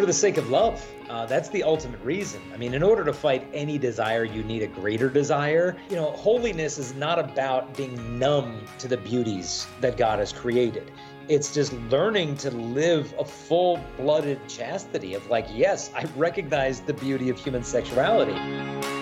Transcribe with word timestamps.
for 0.00 0.06
the 0.06 0.12
sake 0.14 0.38
of 0.38 0.48
love. 0.48 0.82
Uh, 1.10 1.26
that's 1.26 1.50
the 1.50 1.62
ultimate 1.62 2.00
reason. 2.02 2.40
I 2.54 2.56
mean, 2.56 2.72
in 2.72 2.82
order 2.82 3.04
to 3.04 3.12
fight 3.12 3.46
any 3.52 3.76
desire, 3.76 4.24
you 4.24 4.42
need 4.42 4.62
a 4.62 4.66
greater 4.66 5.10
desire. 5.10 5.76
You 5.90 5.96
know, 5.96 6.12
holiness 6.12 6.78
is 6.78 6.94
not 6.94 7.18
about 7.18 7.76
being 7.76 8.18
numb 8.18 8.64
to 8.78 8.88
the 8.88 8.96
beauties 8.96 9.66
that 9.82 9.98
God 9.98 10.18
has 10.18 10.32
created. 10.32 10.90
It's 11.28 11.52
just 11.52 11.74
learning 11.90 12.38
to 12.38 12.50
live 12.50 13.14
a 13.18 13.24
full 13.24 13.78
blooded 13.98 14.40
chastity 14.48 15.12
of, 15.12 15.28
like, 15.28 15.46
yes, 15.52 15.90
I 15.94 16.04
recognize 16.16 16.80
the 16.80 16.94
beauty 16.94 17.28
of 17.28 17.38
human 17.38 17.62
sexuality. 17.62 18.99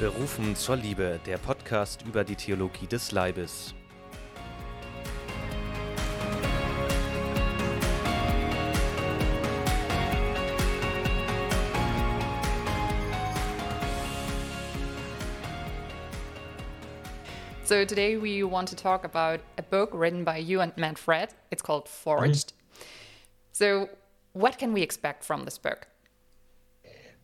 Berufen 0.00 0.54
zur 0.54 0.76
Liebe, 0.76 1.18
der 1.26 1.38
Podcast 1.38 2.02
über 2.02 2.22
die 2.22 2.36
Theologie 2.36 2.86
des 2.86 3.10
Leibes. 3.10 3.74
So 17.64 17.84
today 17.84 18.16
we 18.16 18.44
want 18.44 18.68
to 18.68 18.76
talk 18.76 19.04
about 19.04 19.40
a 19.58 19.62
book 19.62 19.90
written 19.92 20.22
by 20.22 20.38
you 20.38 20.60
and 20.60 20.72
Matt 20.76 20.96
Fradd. 20.96 21.30
It's 21.50 21.60
called 21.60 21.88
Forged. 21.88 22.52
Mm. 22.52 22.84
So 23.50 23.88
what 24.32 24.58
can 24.58 24.72
we 24.72 24.82
expect 24.82 25.24
from 25.24 25.44
this 25.44 25.58
book? 25.58 25.88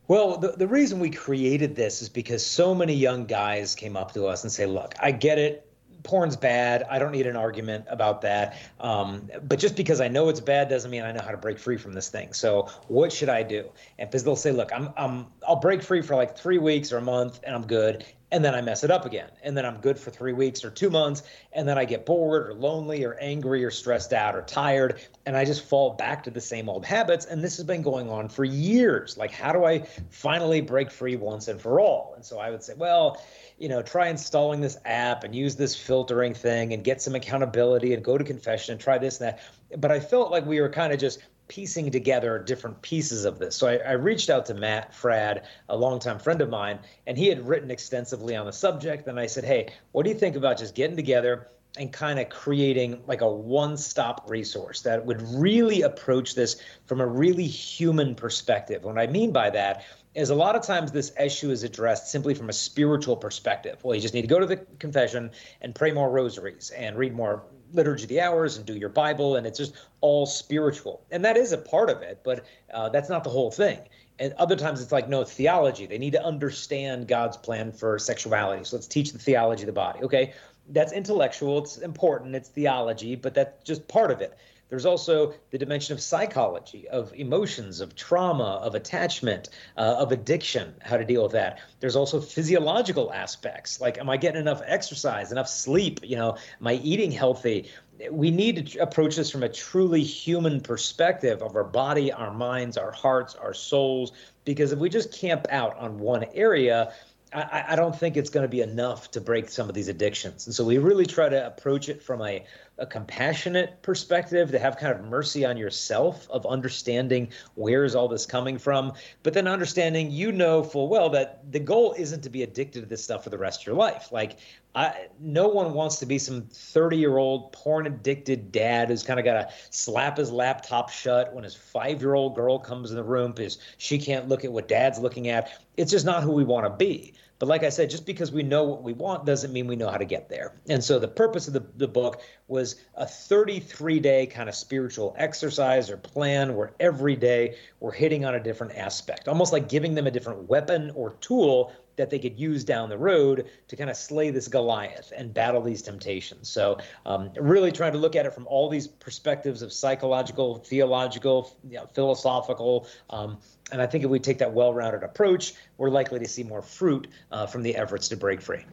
Well, 0.07 0.37
the, 0.37 0.49
the 0.49 0.67
reason 0.67 0.99
we 0.99 1.09
created 1.09 1.75
this 1.75 2.01
is 2.01 2.09
because 2.09 2.45
so 2.45 2.75
many 2.75 2.93
young 2.93 3.25
guys 3.25 3.75
came 3.75 3.97
up 3.97 4.13
to 4.13 4.27
us 4.27 4.43
and 4.43 4.51
say, 4.51 4.65
look, 4.65 4.93
I 4.99 5.11
get 5.11 5.39
it. 5.39 5.61
Porn's 6.03 6.37
bad. 6.37 6.83
I 6.83 6.99
don't 6.99 7.11
need 7.11 7.25
an 7.25 7.35
argument 7.35 7.85
about 7.89 8.21
that. 8.21 8.55
Um, 8.79 9.27
but 9.41 9.57
just 9.57 9.75
because 9.75 9.99
I 10.01 10.07
know 10.07 10.29
it's 10.29 10.39
bad 10.39 10.69
doesn't 10.69 10.91
mean 10.91 11.01
I 11.01 11.11
know 11.11 11.21
how 11.23 11.31
to 11.31 11.37
break 11.37 11.57
free 11.57 11.77
from 11.77 11.93
this 11.93 12.09
thing. 12.09 12.33
So 12.33 12.69
what 12.87 13.11
should 13.11 13.29
I 13.29 13.41
do? 13.41 13.69
And 13.97 14.07
because 14.07 14.23
they'll 14.23 14.35
say, 14.35 14.51
look, 14.51 14.71
I'm, 14.71 14.93
I'm, 14.95 15.25
I'll 15.47 15.55
break 15.55 15.81
free 15.81 16.03
for 16.03 16.15
like 16.15 16.37
three 16.37 16.59
weeks 16.59 16.91
or 16.91 16.97
a 16.97 17.01
month 17.01 17.39
and 17.43 17.55
I'm 17.55 17.65
good 17.65 18.05
and 18.31 18.43
then 18.43 18.55
I 18.55 18.61
mess 18.61 18.83
it 18.83 18.91
up 18.91 19.05
again. 19.05 19.29
And 19.43 19.55
then 19.55 19.65
I'm 19.65 19.77
good 19.77 19.99
for 19.99 20.09
three 20.09 20.33
weeks 20.33 20.65
or 20.65 20.71
two 20.71 20.89
months. 20.89 21.23
And 21.53 21.67
then 21.67 21.77
I 21.77 21.85
get 21.85 22.05
bored 22.05 22.49
or 22.49 22.53
lonely 22.53 23.03
or 23.03 23.13
angry 23.19 23.63
or 23.63 23.71
stressed 23.71 24.13
out 24.13 24.35
or 24.35 24.41
tired. 24.41 24.99
And 25.25 25.37
I 25.37 25.45
just 25.45 25.63
fall 25.63 25.91
back 25.91 26.23
to 26.23 26.31
the 26.31 26.41
same 26.41 26.67
old 26.67 26.85
habits. 26.85 27.25
And 27.25 27.43
this 27.43 27.57
has 27.57 27.65
been 27.65 27.83
going 27.83 28.09
on 28.09 28.27
for 28.27 28.43
years. 28.43 29.17
Like, 29.17 29.31
how 29.31 29.53
do 29.53 29.63
I 29.63 29.87
finally 30.09 30.61
break 30.61 30.89
free 30.89 31.15
once 31.15 31.47
and 31.47 31.61
for 31.61 31.79
all? 31.79 32.13
And 32.15 32.25
so 32.25 32.39
I 32.39 32.49
would 32.49 32.63
say, 32.63 32.73
well, 32.75 33.23
you 33.59 33.69
know, 33.69 33.81
try 33.81 34.09
installing 34.09 34.59
this 34.59 34.77
app 34.85 35.23
and 35.23 35.35
use 35.35 35.55
this 35.55 35.75
filtering 35.75 36.33
thing 36.33 36.73
and 36.73 36.83
get 36.83 37.01
some 37.01 37.15
accountability 37.15 37.93
and 37.93 38.03
go 38.03 38.17
to 38.17 38.23
confession 38.23 38.73
and 38.73 38.81
try 38.81 38.97
this 38.97 39.21
and 39.21 39.29
that. 39.29 39.79
But 39.79 39.91
I 39.91 39.99
felt 39.99 40.31
like 40.31 40.45
we 40.45 40.59
were 40.59 40.69
kind 40.69 40.91
of 40.91 40.99
just 40.99 41.19
piecing 41.47 41.91
together 41.91 42.39
different 42.39 42.81
pieces 42.81 43.25
of 43.25 43.39
this. 43.39 43.55
So 43.55 43.67
I, 43.67 43.75
I, 43.77 43.91
reached 43.91 44.29
out 44.29 44.45
to 44.47 44.53
Matt 44.53 44.93
Fradd, 44.93 45.43
a 45.69 45.77
longtime 45.77 46.19
friend 46.19 46.41
of 46.41 46.49
mine, 46.49 46.79
and 47.05 47.17
he 47.17 47.27
had 47.27 47.47
written 47.47 47.69
extensively 47.69 48.35
on 48.35 48.45
the 48.45 48.53
subject. 48.53 49.07
And 49.07 49.19
I 49.19 49.27
said, 49.27 49.43
Hey, 49.43 49.73
what 49.91 50.03
do 50.03 50.09
you 50.09 50.15
think 50.15 50.35
about 50.35 50.57
just 50.57 50.75
getting 50.75 50.95
together 50.95 51.47
and 51.77 51.91
kind 51.91 52.19
of 52.19 52.29
creating 52.29 53.03
like 53.05 53.21
a 53.21 53.29
one 53.29 53.77
stop 53.77 54.29
resource 54.29 54.81
that 54.81 55.05
would 55.05 55.21
really 55.33 55.81
approach 55.81 56.33
this 56.33 56.61
from 56.85 57.01
a 57.01 57.07
really 57.07 57.47
human 57.47 58.15
perspective? 58.15 58.83
What 58.83 58.97
I 58.97 59.07
mean 59.07 59.31
by 59.31 59.49
that 59.51 59.85
is 60.15 60.29
a 60.29 60.35
lot 60.35 60.55
of 60.55 60.61
times 60.63 60.91
this 60.91 61.11
issue 61.19 61.51
is 61.51 61.63
addressed 61.63 62.09
simply 62.09 62.33
from 62.33 62.49
a 62.49 62.53
spiritual 62.53 63.17
perspective. 63.17 63.77
Well, 63.83 63.95
you 63.95 64.01
just 64.01 64.13
need 64.13 64.21
to 64.21 64.27
go 64.27 64.39
to 64.39 64.45
the 64.45 64.57
confession 64.79 65.31
and 65.61 65.75
pray 65.75 65.91
more 65.91 66.09
rosaries 66.09 66.71
and 66.71 66.97
read 66.97 67.13
more 67.13 67.43
liturgy 67.73 68.03
of 68.03 68.09
the 68.09 68.21
hours 68.21 68.57
and 68.57 68.65
do 68.65 68.75
your 68.75 68.89
Bible, 68.89 69.35
and 69.35 69.45
it's 69.45 69.57
just 69.57 69.73
all 70.01 70.25
spiritual. 70.25 71.03
And 71.11 71.23
that 71.25 71.37
is 71.37 71.51
a 71.51 71.57
part 71.57 71.89
of 71.89 72.01
it, 72.01 72.21
but 72.23 72.45
uh, 72.73 72.89
that's 72.89 73.09
not 73.09 73.23
the 73.23 73.29
whole 73.29 73.51
thing. 73.51 73.79
And 74.19 74.33
other 74.33 74.55
times 74.55 74.81
it's 74.81 74.91
like, 74.91 75.09
no, 75.09 75.23
theology. 75.23 75.85
They 75.85 75.97
need 75.97 76.13
to 76.13 76.23
understand 76.23 77.07
God's 77.07 77.35
plan 77.35 77.71
for 77.71 77.99
sexuality. 77.99 78.63
So 78.63 78.77
let's 78.77 78.87
teach 78.87 79.11
the 79.11 79.19
theology 79.19 79.63
of 79.63 79.67
the 79.67 79.73
body. 79.73 79.99
Okay, 80.03 80.33
that's 80.69 80.93
intellectual, 80.93 81.59
it's 81.59 81.77
important, 81.77 82.35
it's 82.35 82.49
theology, 82.49 83.15
but 83.15 83.33
that's 83.33 83.63
just 83.63 83.87
part 83.87 84.11
of 84.11 84.21
it. 84.21 84.37
There's 84.69 84.85
also 84.85 85.33
the 85.51 85.57
dimension 85.57 85.93
of 85.93 86.01
psychology, 86.01 86.87
of 86.89 87.13
emotions, 87.13 87.81
of 87.81 87.95
trauma, 87.95 88.59
of 88.63 88.73
attachment, 88.73 89.49
uh, 89.77 89.95
of 89.99 90.11
addiction, 90.11 90.73
how 90.81 90.97
to 90.97 91.05
deal 91.05 91.23
with 91.23 91.33
that. 91.33 91.59
There's 91.79 91.95
also 91.95 92.19
physiological 92.19 93.13
aspects, 93.13 93.79
like 93.79 93.99
am 93.99 94.09
I 94.09 94.17
getting 94.17 94.41
enough 94.41 94.61
exercise, 94.65 95.31
enough 95.31 95.47
sleep? 95.47 95.99
You 96.03 96.15
know, 96.15 96.37
am 96.59 96.67
I 96.67 96.73
eating 96.75 97.11
healthy? 97.11 97.69
We 98.09 98.31
need 98.31 98.67
to 98.67 98.79
approach 98.79 99.15
this 99.15 99.29
from 99.29 99.43
a 99.43 99.49
truly 99.49 100.03
human 100.03 100.59
perspective 100.59 101.41
of 101.41 101.55
our 101.55 101.63
body, 101.63 102.11
our 102.11 102.33
minds, 102.33 102.75
our 102.75 102.91
hearts, 102.91 103.35
our 103.35 103.53
souls, 103.53 104.13
because 104.45 104.71
if 104.71 104.79
we 104.79 104.89
just 104.89 105.13
camp 105.13 105.45
out 105.49 105.77
on 105.77 105.99
one 105.99 106.25
area, 106.33 106.91
I, 107.33 107.65
I, 107.69 107.75
don't 107.75 107.97
think 107.97 108.17
it's 108.17 108.29
going 108.29 108.43
to 108.43 108.49
be 108.49 108.61
enough 108.61 109.11
to 109.11 109.21
break 109.21 109.49
some 109.49 109.67
of 109.67 109.75
these 109.75 109.87
addictions. 109.87 110.45
And 110.45 110.55
so 110.55 110.63
we 110.63 110.77
really 110.77 111.05
try 111.05 111.27
to 111.27 111.47
approach 111.47 111.89
it 111.89 112.01
from 112.01 112.21
a 112.21 112.45
a 112.77 112.85
compassionate 112.85 113.81
perspective 113.81 114.51
to 114.51 114.59
have 114.59 114.77
kind 114.77 114.93
of 114.93 115.05
mercy 115.05 115.45
on 115.45 115.57
yourself 115.57 116.27
of 116.29 116.45
understanding 116.45 117.29
where 117.55 117.85
is 117.85 117.95
all 117.95 118.07
this 118.07 118.25
coming 118.25 118.57
from 118.57 118.91
but 119.23 119.33
then 119.33 119.47
understanding 119.47 120.11
you 120.11 120.31
know 120.31 120.61
full 120.63 120.89
well 120.89 121.09
that 121.09 121.49
the 121.51 121.59
goal 121.59 121.95
isn't 121.97 122.21
to 122.21 122.29
be 122.29 122.43
addicted 122.43 122.81
to 122.81 122.85
this 122.85 123.03
stuff 123.03 123.23
for 123.23 123.29
the 123.29 123.37
rest 123.37 123.61
of 123.61 123.67
your 123.67 123.75
life 123.75 124.11
like 124.11 124.39
I, 124.75 125.07
no 125.21 125.47
one 125.47 125.73
wants 125.73 125.99
to 125.99 126.05
be 126.05 126.19
some 126.19 126.41
30 126.51 126.97
year 126.97 127.17
old 127.17 127.53
porn 127.53 127.87
addicted 127.87 128.51
dad 128.51 128.89
who's 128.89 129.03
kind 129.03 129.19
of 129.19 129.25
got 129.25 129.33
to 129.33 129.49
slap 129.69 130.17
his 130.17 130.31
laptop 130.31 130.89
shut 130.89 131.33
when 131.33 131.45
his 131.45 131.55
five 131.55 132.01
year 132.01 132.13
old 132.13 132.35
girl 132.35 132.59
comes 132.59 132.89
in 132.89 132.97
the 132.97 133.03
room 133.03 133.31
because 133.31 133.57
she 133.77 133.97
can't 133.97 134.27
look 134.27 134.43
at 134.43 134.51
what 134.51 134.67
dad's 134.67 134.99
looking 134.99 135.29
at. 135.29 135.49
It's 135.77 135.91
just 135.91 136.05
not 136.05 136.23
who 136.23 136.31
we 136.31 136.43
want 136.43 136.65
to 136.65 136.69
be. 136.69 137.13
But 137.37 137.49
like 137.49 137.63
I 137.63 137.69
said, 137.69 137.89
just 137.89 138.05
because 138.05 138.31
we 138.31 138.43
know 138.43 138.63
what 138.63 138.81
we 138.81 138.93
want 138.93 139.25
doesn't 139.25 139.51
mean 139.51 139.67
we 139.67 139.75
know 139.75 139.89
how 139.89 139.97
to 139.97 140.05
get 140.05 140.29
there. 140.29 140.55
And 140.69 140.83
so 140.83 140.99
the 140.99 141.07
purpose 141.07 141.47
of 141.47 141.53
the, 141.53 141.65
the 141.75 141.87
book 141.87 142.21
was 142.47 142.75
a 142.95 143.05
33 143.05 143.99
day 143.99 144.25
kind 144.25 144.47
of 144.47 144.55
spiritual 144.55 145.15
exercise 145.17 145.89
or 145.89 145.97
plan 145.97 146.55
where 146.55 146.73
every 146.79 147.15
day 147.15 147.57
we're 147.79 147.91
hitting 147.91 148.23
on 148.23 148.35
a 148.35 148.39
different 148.39 148.77
aspect, 148.77 149.27
almost 149.27 149.51
like 149.51 149.67
giving 149.67 149.95
them 149.95 150.07
a 150.07 150.11
different 150.11 150.47
weapon 150.47 150.91
or 150.95 151.15
tool 151.21 151.73
that 151.95 152.09
they 152.09 152.19
could 152.19 152.39
use 152.39 152.63
down 152.63 152.89
the 152.89 152.97
road 152.97 153.49
to 153.67 153.75
kind 153.75 153.89
of 153.89 153.97
slay 153.97 154.29
this 154.29 154.47
Goliath 154.47 155.11
and 155.15 155.33
battle 155.33 155.61
these 155.61 155.81
temptations. 155.81 156.49
So, 156.49 156.77
um, 157.05 157.31
really 157.35 157.71
trying 157.71 157.93
to 157.93 157.97
look 157.97 158.15
at 158.15 158.25
it 158.25 158.33
from 158.33 158.47
all 158.47 158.69
these 158.69 158.87
perspectives 158.87 159.61
of 159.61 159.71
psychological, 159.71 160.57
theological, 160.57 161.55
you 161.69 161.77
know, 161.77 161.87
philosophical. 161.93 162.87
Um, 163.09 163.37
and 163.71 163.81
I 163.81 163.85
think 163.85 164.03
if 164.03 164.09
we 164.09 164.19
take 164.19 164.37
that 164.39 164.53
well 164.53 164.73
rounded 164.73 165.03
approach, 165.03 165.53
we're 165.77 165.89
likely 165.89 166.19
to 166.19 166.27
see 166.27 166.43
more 166.43 166.61
fruit 166.61 167.07
uh, 167.31 167.45
from 167.45 167.63
the 167.63 167.75
efforts 167.75 168.07
to 168.09 168.17
break 168.17 168.41
free. 168.41 168.65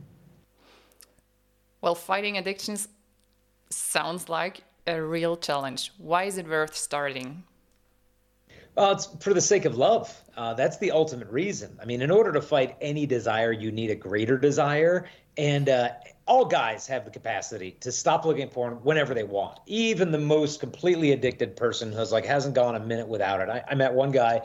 Well, 1.80 1.94
fighting 1.94 2.38
addictions 2.38 2.88
sounds 3.70 4.28
like 4.28 4.62
a 4.86 5.00
real 5.00 5.36
challenge. 5.36 5.92
Why 5.98 6.24
is 6.24 6.38
it 6.38 6.48
worth 6.48 6.76
starting? 6.76 7.44
Well, 8.74 8.92
it's 8.92 9.06
for 9.20 9.34
the 9.34 9.40
sake 9.40 9.66
of 9.66 9.76
love. 9.76 10.18
Uh, 10.34 10.54
that's 10.54 10.78
the 10.78 10.92
ultimate 10.92 11.28
reason. 11.28 11.78
I 11.80 11.84
mean, 11.84 12.00
in 12.00 12.10
order 12.10 12.32
to 12.32 12.40
fight 12.40 12.76
any 12.80 13.04
desire, 13.04 13.52
you 13.52 13.70
need 13.70 13.90
a 13.90 13.94
greater 13.94 14.38
desire. 14.38 15.06
And 15.36 15.68
uh, 15.68 15.90
all 16.26 16.46
guys 16.46 16.86
have 16.86 17.04
the 17.04 17.10
capacity 17.10 17.72
to 17.80 17.92
stop 17.92 18.24
looking 18.24 18.44
at 18.44 18.50
porn 18.50 18.74
whenever 18.82 19.12
they 19.12 19.24
want. 19.24 19.58
Even 19.66 20.10
the 20.10 20.18
most 20.18 20.60
completely 20.60 21.12
addicted 21.12 21.54
person 21.54 21.92
who's 21.92 22.12
like 22.12 22.24
hasn't 22.24 22.54
gone 22.54 22.74
a 22.74 22.80
minute 22.80 23.08
without 23.08 23.40
it. 23.40 23.50
I, 23.50 23.62
I 23.70 23.74
met 23.74 23.92
one 23.92 24.10
guy 24.10 24.42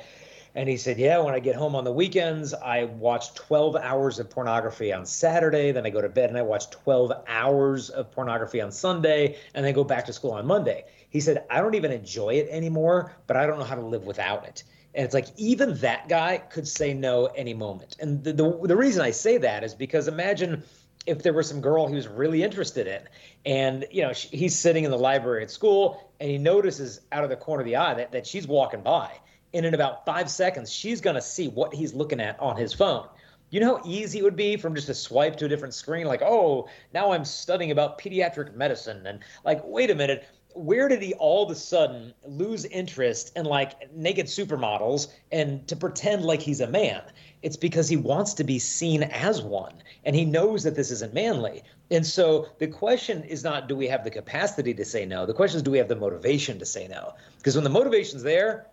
and 0.55 0.67
he 0.67 0.75
said, 0.75 0.97
Yeah, 0.97 1.19
when 1.19 1.33
I 1.33 1.39
get 1.39 1.55
home 1.55 1.75
on 1.75 1.83
the 1.83 1.91
weekends, 1.93 2.53
I 2.53 2.85
watch 2.85 3.33
12 3.35 3.75
hours 3.75 4.19
of 4.19 4.29
pornography 4.29 4.91
on 4.91 5.05
Saturday. 5.05 5.71
Then 5.71 5.85
I 5.85 5.89
go 5.89 6.01
to 6.01 6.09
bed 6.09 6.29
and 6.29 6.37
I 6.37 6.41
watch 6.41 6.69
12 6.71 7.11
hours 7.27 7.89
of 7.91 8.11
pornography 8.11 8.59
on 8.59 8.71
Sunday. 8.71 9.37
And 9.53 9.63
then 9.63 9.73
go 9.73 9.83
back 9.83 10.05
to 10.05 10.13
school 10.13 10.31
on 10.31 10.47
Monday. 10.47 10.85
He 11.09 11.19
said, 11.19 11.45
I 11.49 11.61
don't 11.61 11.75
even 11.75 11.91
enjoy 11.91 12.35
it 12.35 12.47
anymore, 12.49 13.15
but 13.27 13.37
I 13.37 13.45
don't 13.45 13.59
know 13.59 13.65
how 13.65 13.75
to 13.75 13.85
live 13.85 14.05
without 14.05 14.45
it. 14.45 14.63
And 14.93 15.05
it's 15.05 15.13
like 15.13 15.27
even 15.37 15.75
that 15.77 16.09
guy 16.09 16.37
could 16.37 16.67
say 16.67 16.93
no 16.93 17.27
any 17.27 17.53
moment. 17.53 17.97
And 17.99 18.23
the, 18.23 18.33
the, 18.33 18.59
the 18.63 18.75
reason 18.75 19.01
I 19.01 19.11
say 19.11 19.37
that 19.37 19.63
is 19.63 19.73
because 19.75 20.07
imagine 20.07 20.63
if 21.05 21.23
there 21.23 21.33
was 21.33 21.47
some 21.47 21.61
girl 21.61 21.87
he 21.87 21.95
was 21.95 22.07
really 22.07 22.43
interested 22.43 22.85
in 22.85 23.01
and 23.45 23.85
you 23.91 24.01
know 24.01 24.11
he's 24.11 24.57
sitting 24.57 24.83
in 24.83 24.91
the 24.91 24.97
library 24.97 25.41
at 25.41 25.49
school 25.49 26.11
and 26.19 26.29
he 26.29 26.37
notices 26.37 26.99
out 27.13 27.23
of 27.23 27.29
the 27.29 27.35
corner 27.37 27.61
of 27.61 27.65
the 27.65 27.77
eye 27.77 27.93
that, 27.93 28.11
that 28.11 28.27
she's 28.27 28.45
walking 28.45 28.81
by 28.81 29.09
and 29.53 29.65
in 29.65 29.73
about 29.73 30.05
five 30.05 30.29
seconds, 30.29 30.71
she's 30.71 31.01
going 31.01 31.15
to 31.15 31.21
see 31.21 31.47
what 31.47 31.73
he's 31.73 31.93
looking 31.93 32.19
at 32.19 32.39
on 32.39 32.57
his 32.57 32.73
phone. 32.73 33.07
You 33.49 33.61
know 33.61 33.77
how 33.77 33.83
easy 33.85 34.19
it 34.19 34.23
would 34.23 34.35
be 34.35 34.57
from 34.57 34.75
just 34.75 34.89
a 34.89 34.93
swipe 34.93 35.37
to 35.37 35.45
a 35.45 35.47
different 35.47 35.73
screen? 35.73 36.05
Like, 36.05 36.21
oh, 36.21 36.67
now 36.93 37.13
I'm 37.13 37.23
studying 37.23 37.71
about 37.71 37.97
pediatric 37.97 38.53
medicine. 38.55 39.07
And 39.07 39.19
like, 39.45 39.61
wait 39.63 39.89
a 39.89 39.95
minute, 39.95 40.27
where 40.57 40.87
did 40.87 41.01
he 41.01 41.13
all 41.15 41.45
of 41.45 41.51
a 41.51 41.55
sudden 41.55 42.13
lose 42.25 42.65
interest 42.65 43.31
in 43.35 43.45
like 43.45 43.91
naked 43.93 44.25
supermodels 44.25 45.07
and 45.31 45.67
to 45.67 45.75
pretend 45.75 46.25
like 46.25 46.41
he's 46.41 46.61
a 46.61 46.67
man? 46.67 47.01
It's 47.43 47.57
because 47.57 47.87
he 47.87 47.97
wants 47.97 48.33
to 48.35 48.43
be 48.43 48.57
seen 48.57 49.03
as 49.03 49.41
one. 49.41 49.75
and 50.03 50.15
he 50.15 50.25
knows 50.25 50.63
that 50.63 50.75
this 50.75 50.89
isn't 50.89 51.13
manly. 51.13 51.63
And 51.91 52.05
so 52.05 52.47
the 52.59 52.67
question 52.67 53.23
is 53.23 53.43
not 53.43 53.67
do 53.67 53.75
we 53.75 53.87
have 53.87 54.03
the 54.03 54.09
capacity 54.09 54.73
to 54.73 54.85
say 54.85 55.05
no? 55.05 55.25
The 55.25 55.33
question 55.33 55.57
is 55.57 55.63
do 55.63 55.71
we 55.71 55.77
have 55.77 55.89
the 55.89 55.95
motivation 55.95 56.57
to 56.59 56.65
say 56.65 56.87
no? 56.87 57.13
Because 57.37 57.55
when 57.55 57.63
the 57.63 57.69
motivation's 57.69 58.23
there, 58.23 58.67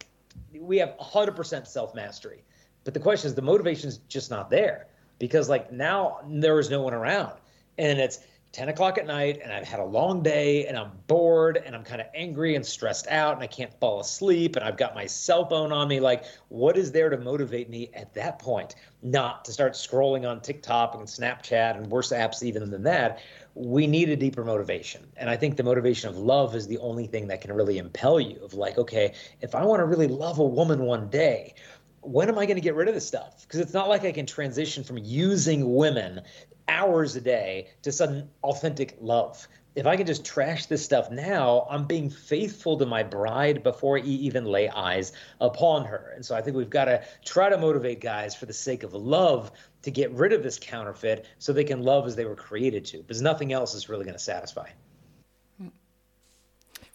we 0.58 0.78
have 0.78 0.96
100% 0.98 1.66
self 1.66 1.94
mastery. 1.94 2.42
But 2.84 2.94
the 2.94 3.00
question 3.00 3.28
is 3.28 3.34
the 3.34 3.42
motivation 3.42 3.88
is 3.88 3.98
just 4.08 4.31
not 4.31 4.50
there 4.50 4.86
because 5.19 5.48
like 5.48 5.72
now 5.72 6.20
there 6.28 6.58
is 6.58 6.70
no 6.70 6.82
one 6.82 6.94
around, 6.94 7.32
and 7.78 7.98
it's 7.98 8.20
10 8.55 8.69
o'clock 8.69 8.99
at 8.99 9.06
night 9.06 9.41
and 9.43 9.53
I've 9.53 9.67
had 9.67 9.81
a 9.81 9.85
long 9.85 10.23
day 10.23 10.67
and 10.67 10.79
I'm 10.79 10.93
bored 11.09 11.61
and 11.67 11.75
I'm 11.75 11.83
kind 11.83 12.01
of 12.01 12.06
angry 12.15 12.55
and 12.55 12.65
stressed 12.65 13.09
out 13.09 13.35
and 13.35 13.43
I 13.43 13.49
can't 13.49 13.75
fall 13.81 13.99
asleep 13.99 14.55
and 14.55 14.65
I've 14.65 14.77
got 14.77 14.95
my 14.95 15.06
cell 15.06 15.45
phone 15.45 15.73
on 15.73 15.89
me. 15.89 15.99
Like, 15.99 16.25
what 16.51 16.77
is 16.77 16.93
there 16.93 17.11
to 17.11 17.19
motivate 17.19 17.69
me 17.69 17.91
at 17.95 18.15
that 18.15 18.39
point? 18.39 18.77
Not 19.03 19.45
to 19.47 19.53
start 19.53 19.73
scrolling 19.73 20.25
on 20.25 20.41
TikTok 20.41 20.95
and 20.95 21.03
Snapchat 21.03 21.77
and 21.77 21.89
worse 21.89 22.12
apps 22.12 22.45
even 22.45 22.71
than 22.71 22.85
that. 22.85 23.19
We 23.56 23.89
need 23.89 24.09
a 24.09 24.17
deeper 24.17 24.45
motivation. 24.45 25.05
And 25.17 25.29
I 25.29 25.37
think 25.37 25.56
the 25.56 25.65
motivation 25.65 26.09
of 26.09 26.17
love 26.17 26.55
is 26.55 26.69
the 26.69 26.79
only 26.79 27.09
thing 27.09 27.27
that 27.27 27.41
can 27.41 27.53
really 27.53 27.79
impel 27.79 28.21
you 28.21 28.39
of 28.45 28.55
like, 28.55 28.79
okay, 28.79 29.15
if 29.41 29.56
I 29.56 29.65
want 29.65 29.81
to 29.81 29.85
really 29.85 30.06
love 30.06 30.39
a 30.39 30.45
woman 30.45 30.83
one 30.83 31.09
day, 31.09 31.55
when 32.03 32.29
am 32.29 32.39
I 32.39 32.47
going 32.47 32.56
to 32.56 32.62
get 32.62 32.77
rid 32.77 32.87
of 32.87 32.95
this 32.95 33.06
stuff? 33.06 33.43
Because 33.43 33.59
it's 33.59 33.73
not 33.73 33.89
like 33.89 34.05
I 34.05 34.12
can 34.12 34.27
transition 34.27 34.85
from 34.85 34.99
using 34.99 35.75
women 35.75 36.21
hours 36.69 37.16
a 37.16 37.20
day 37.20 37.69
to 37.82 37.93
sudden 37.93 38.28
authentic 38.43 38.96
love. 39.00 39.46
If 39.75 39.87
I 39.87 39.96
can 39.96 40.06
just 40.06 40.25
trash 40.25 40.66
this 40.66 40.84
stuff 40.84 41.11
now, 41.11 41.66
I'm 41.69 41.84
being 41.84 42.08
faithful 42.08 42.78
to 42.78 42.87
my 42.87 43.02
bride 43.02 43.64
before 43.64 43.99
I 43.99 44.02
even 44.02 44.44
lay 44.44 44.69
eyes 44.69 45.12
upon 45.40 45.84
her. 45.87 46.12
And 46.14 46.25
so 46.25 46.37
I 46.37 46.43
think 46.43 46.56
we've 46.56 46.70
got 46.70 46.84
to 46.84 47.02
try 47.25 47.49
to 47.49 47.58
motivate 47.58 48.00
guys 48.00 48.37
for 48.37 48.46
the 48.46 48.52
sake 48.52 48.84
of 48.84 48.94
love 48.94 49.50
to 49.82 49.90
get 49.90 50.12
rid 50.12 50.32
of 50.32 50.44
this 50.44 50.61
counterfeit 50.61 51.26
so 51.40 51.52
they 51.52 51.64
can 51.64 51.82
love 51.82 52.06
as 52.06 52.14
they 52.14 52.25
were 52.25 52.37
created 52.37 52.84
to, 52.87 52.99
because 52.99 53.20
nothing 53.20 53.52
else 53.52 53.75
is 53.75 53.88
really 53.88 54.05
going 54.05 54.17
to 54.17 54.22
satisfy. 54.22 54.69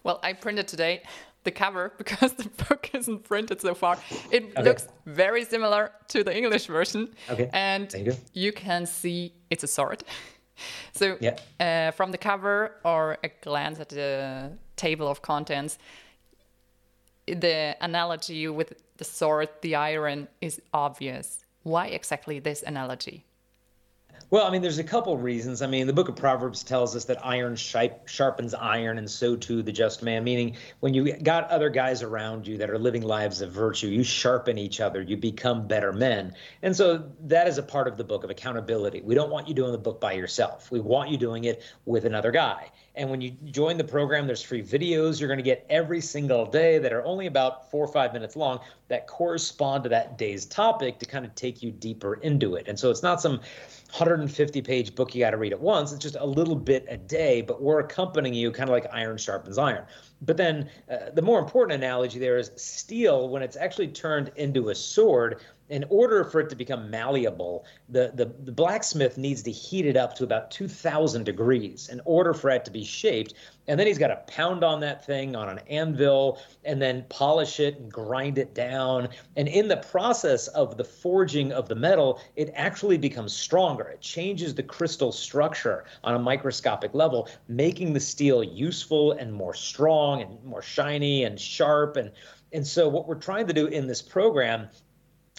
Well, 0.02 0.18
I 0.22 0.32
printed 0.32 0.66
today 0.66 1.02
the 1.44 1.50
cover 1.50 1.92
because 1.98 2.32
the 2.34 2.48
book 2.68 2.90
isn't 2.94 3.24
printed 3.24 3.60
so 3.60 3.74
far. 3.74 3.98
It 4.30 4.44
okay. 4.44 4.62
looks 4.62 4.88
very 5.06 5.44
similar 5.44 5.92
to 6.08 6.24
the 6.24 6.36
English 6.36 6.66
version. 6.66 7.08
Okay. 7.28 7.48
And 7.52 7.92
you, 7.94 8.16
you, 8.32 8.52
can 8.52 8.86
see 8.86 9.32
it's 9.50 9.64
a 9.64 9.68
sword. 9.68 10.04
So 10.92 11.16
yeah. 11.20 11.38
uh, 11.58 11.90
from 11.92 12.12
the 12.12 12.18
cover 12.18 12.72
or 12.84 13.16
a 13.24 13.30
glance 13.40 13.80
at 13.80 13.88
the 13.88 14.52
table 14.76 15.08
of 15.08 15.22
contents, 15.22 15.78
the 17.26 17.76
analogy 17.80 18.46
with 18.46 18.74
the 18.98 19.04
sword, 19.04 19.48
the 19.62 19.74
iron, 19.76 20.28
is 20.42 20.60
obvious. 20.74 21.46
Why 21.62 21.86
exactly 21.86 22.40
this 22.40 22.62
analogy? 22.62 23.24
Well, 24.30 24.46
I 24.46 24.50
mean, 24.50 24.62
there's 24.62 24.78
a 24.78 24.84
couple 24.84 25.18
reasons. 25.18 25.60
I 25.60 25.66
mean, 25.66 25.88
the 25.88 25.92
book 25.92 26.08
of 26.08 26.14
Proverbs 26.14 26.62
tells 26.62 26.94
us 26.94 27.06
that 27.06 27.26
iron 27.26 27.56
sharpens 27.56 28.54
iron, 28.54 28.98
and 28.98 29.10
so 29.10 29.34
too 29.34 29.60
the 29.60 29.72
just 29.72 30.04
man. 30.04 30.22
Meaning, 30.22 30.56
when 30.78 30.94
you 30.94 31.14
got 31.14 31.50
other 31.50 31.68
guys 31.68 32.04
around 32.04 32.46
you 32.46 32.56
that 32.58 32.70
are 32.70 32.78
living 32.78 33.02
lives 33.02 33.40
of 33.40 33.50
virtue, 33.50 33.88
you 33.88 34.04
sharpen 34.04 34.56
each 34.56 34.80
other, 34.80 35.02
you 35.02 35.16
become 35.16 35.66
better 35.66 35.92
men. 35.92 36.32
And 36.62 36.76
so 36.76 37.10
that 37.22 37.48
is 37.48 37.58
a 37.58 37.62
part 37.64 37.88
of 37.88 37.96
the 37.96 38.04
book 38.04 38.22
of 38.22 38.30
accountability. 38.30 39.00
We 39.00 39.16
don't 39.16 39.30
want 39.30 39.48
you 39.48 39.54
doing 39.54 39.72
the 39.72 39.78
book 39.78 40.00
by 40.00 40.12
yourself. 40.12 40.70
We 40.70 40.78
want 40.78 41.10
you 41.10 41.16
doing 41.16 41.44
it 41.44 41.64
with 41.84 42.04
another 42.04 42.30
guy. 42.30 42.70
And 42.94 43.10
when 43.10 43.20
you 43.20 43.32
join 43.46 43.78
the 43.78 43.84
program, 43.84 44.28
there's 44.28 44.42
free 44.42 44.62
videos 44.62 45.18
you're 45.18 45.28
going 45.28 45.38
to 45.38 45.44
get 45.44 45.66
every 45.68 46.00
single 46.00 46.46
day 46.46 46.78
that 46.78 46.92
are 46.92 47.04
only 47.04 47.26
about 47.26 47.68
four 47.72 47.84
or 47.84 47.92
five 47.92 48.12
minutes 48.12 48.36
long 48.36 48.60
that 48.90 49.06
correspond 49.06 49.84
to 49.84 49.88
that 49.88 50.18
day's 50.18 50.44
topic 50.44 50.98
to 50.98 51.06
kind 51.06 51.24
of 51.24 51.34
take 51.34 51.62
you 51.62 51.70
deeper 51.70 52.14
into 52.14 52.56
it. 52.56 52.68
And 52.68 52.78
so 52.78 52.90
it's 52.90 53.02
not 53.02 53.22
some 53.22 53.36
150 53.36 54.60
page 54.62 54.94
book 54.94 55.14
you 55.14 55.20
got 55.20 55.30
to 55.30 55.36
read 55.36 55.52
at 55.52 55.60
once. 55.60 55.92
It's 55.92 56.02
just 56.02 56.16
a 56.16 56.26
little 56.26 56.56
bit 56.56 56.84
a 56.88 56.96
day, 56.96 57.40
but 57.40 57.62
we're 57.62 57.80
accompanying 57.80 58.34
you 58.34 58.50
kind 58.50 58.68
of 58.68 58.72
like 58.72 58.86
iron 58.92 59.16
sharpens 59.16 59.58
iron. 59.58 59.84
But 60.22 60.36
then 60.36 60.68
uh, 60.90 61.10
the 61.14 61.22
more 61.22 61.38
important 61.38 61.82
analogy 61.82 62.18
there 62.18 62.36
is 62.36 62.50
steel, 62.56 63.28
when 63.30 63.42
it's 63.42 63.56
actually 63.56 63.88
turned 63.88 64.32
into 64.36 64.68
a 64.68 64.74
sword, 64.74 65.40
in 65.70 65.84
order 65.88 66.24
for 66.24 66.40
it 66.40 66.50
to 66.50 66.56
become 66.56 66.90
malleable, 66.90 67.64
the, 67.88 68.10
the, 68.14 68.26
the, 68.44 68.50
blacksmith 68.50 69.16
needs 69.16 69.40
to 69.44 69.52
heat 69.52 69.86
it 69.86 69.96
up 69.96 70.14
to 70.16 70.24
about 70.24 70.50
2,000 70.50 71.24
degrees 71.24 71.88
in 71.88 72.00
order 72.04 72.34
for 72.34 72.50
it 72.50 72.64
to 72.64 72.72
be 72.72 72.84
shaped. 72.84 73.34
And 73.68 73.78
then 73.78 73.86
he's 73.86 73.96
got 73.98 74.08
to 74.08 74.16
pound 74.26 74.64
on 74.64 74.80
that 74.80 75.06
thing 75.06 75.36
on 75.36 75.48
an 75.48 75.60
anvil 75.68 76.40
and 76.64 76.82
then 76.82 77.04
polish 77.08 77.60
it 77.60 77.78
and 77.78 77.90
grind 77.90 78.36
it 78.36 78.52
down. 78.52 79.08
And 79.36 79.46
in 79.46 79.68
the 79.68 79.76
process 79.76 80.48
of 80.48 80.76
the 80.76 80.82
forging 80.82 81.52
of 81.52 81.68
the 81.68 81.76
metal, 81.76 82.20
it 82.34 82.50
actually 82.56 82.98
becomes 82.98 83.32
stronger. 83.32 83.84
It 83.84 84.00
changes 84.00 84.56
the 84.56 84.64
crystal 84.64 85.12
structure 85.12 85.84
on 86.02 86.16
a 86.16 86.18
microscopic 86.18 86.94
level, 86.94 87.28
making 87.46 87.92
the 87.92 88.00
steel 88.00 88.42
useful 88.42 89.12
and 89.12 89.32
more 89.32 89.54
strong 89.54 90.20
and 90.20 90.44
more 90.44 90.62
shiny 90.62 91.22
and 91.22 91.38
sharp. 91.38 91.96
And, 91.96 92.10
and 92.52 92.66
so, 92.66 92.88
what 92.88 93.06
we're 93.06 93.14
trying 93.14 93.46
to 93.46 93.52
do 93.52 93.68
in 93.68 93.86
this 93.86 94.02
program 94.02 94.68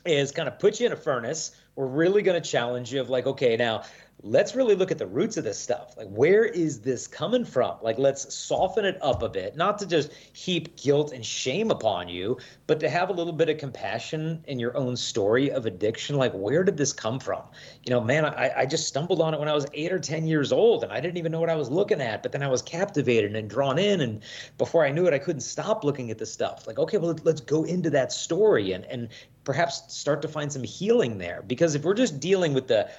is 0.05 0.31
kind 0.31 0.47
of 0.47 0.59
put 0.59 0.79
you 0.79 0.87
in 0.87 0.91
a 0.91 0.97
furnace. 0.97 1.55
We're 1.75 1.87
really 1.87 2.21
going 2.21 2.41
to 2.41 2.47
challenge 2.47 2.93
you 2.93 3.01
of 3.01 3.09
like, 3.09 3.25
okay, 3.25 3.57
now 3.57 3.83
let's 4.23 4.55
really 4.55 4.75
look 4.75 4.91
at 4.91 4.97
the 4.97 5.07
roots 5.07 5.37
of 5.37 5.43
this 5.43 5.57
stuff. 5.57 5.95
Like, 5.97 6.07
where 6.07 6.45
is 6.45 6.81
this 6.81 7.07
coming 7.07 7.43
from? 7.43 7.77
Like, 7.81 7.97
let's 7.97 8.33
soften 8.33 8.85
it 8.85 8.97
up 9.01 9.23
a 9.23 9.29
bit, 9.29 9.55
not 9.55 9.79
to 9.79 9.87
just 9.87 10.11
heap 10.33 10.75
guilt 10.75 11.11
and 11.11 11.25
shame 11.25 11.71
upon 11.71 12.07
you, 12.07 12.37
but 12.67 12.79
to 12.81 12.89
have 12.89 13.09
a 13.09 13.13
little 13.13 13.33
bit 13.33 13.49
of 13.49 13.57
compassion 13.57 14.43
in 14.47 14.59
your 14.59 14.77
own 14.77 14.95
story 14.95 15.51
of 15.51 15.65
addiction. 15.65 16.17
Like, 16.17 16.33
where 16.33 16.63
did 16.63 16.77
this 16.77 16.93
come 16.93 17.19
from? 17.19 17.41
You 17.83 17.91
know, 17.91 18.01
man, 18.01 18.25
I, 18.25 18.51
I 18.57 18.65
just 18.65 18.87
stumbled 18.87 19.21
on 19.21 19.33
it 19.33 19.39
when 19.39 19.49
I 19.49 19.53
was 19.53 19.65
eight 19.73 19.91
or 19.91 19.99
10 19.99 20.27
years 20.27 20.51
old 20.51 20.83
and 20.83 20.91
I 20.91 20.99
didn't 20.99 21.17
even 21.17 21.31
know 21.31 21.39
what 21.39 21.49
I 21.49 21.55
was 21.55 21.71
looking 21.71 22.01
at, 22.01 22.21
but 22.21 22.31
then 22.31 22.43
I 22.43 22.47
was 22.47 22.61
captivated 22.61 23.35
and 23.35 23.49
drawn 23.49 23.79
in. 23.79 24.01
And 24.01 24.21
before 24.57 24.85
I 24.85 24.91
knew 24.91 25.07
it, 25.07 25.13
I 25.13 25.19
couldn't 25.19 25.41
stop 25.41 25.83
looking 25.83 26.11
at 26.11 26.19
the 26.19 26.25
stuff. 26.25 26.67
Like, 26.67 26.77
okay, 26.77 26.97
well, 26.97 27.15
let's 27.23 27.41
go 27.41 27.63
into 27.63 27.89
that 27.91 28.11
story 28.11 28.73
and, 28.73 28.85
and 28.85 29.09
perhaps 29.43 29.81
start 29.93 30.21
to 30.21 30.27
find 30.27 30.53
some 30.53 30.63
healing 30.63 31.17
there. 31.17 31.43
Because 31.45 31.73
if 31.73 31.83
we're 31.83 31.95
just 31.95 32.19
dealing 32.19 32.53
with 32.53 32.67
the, 32.67 32.89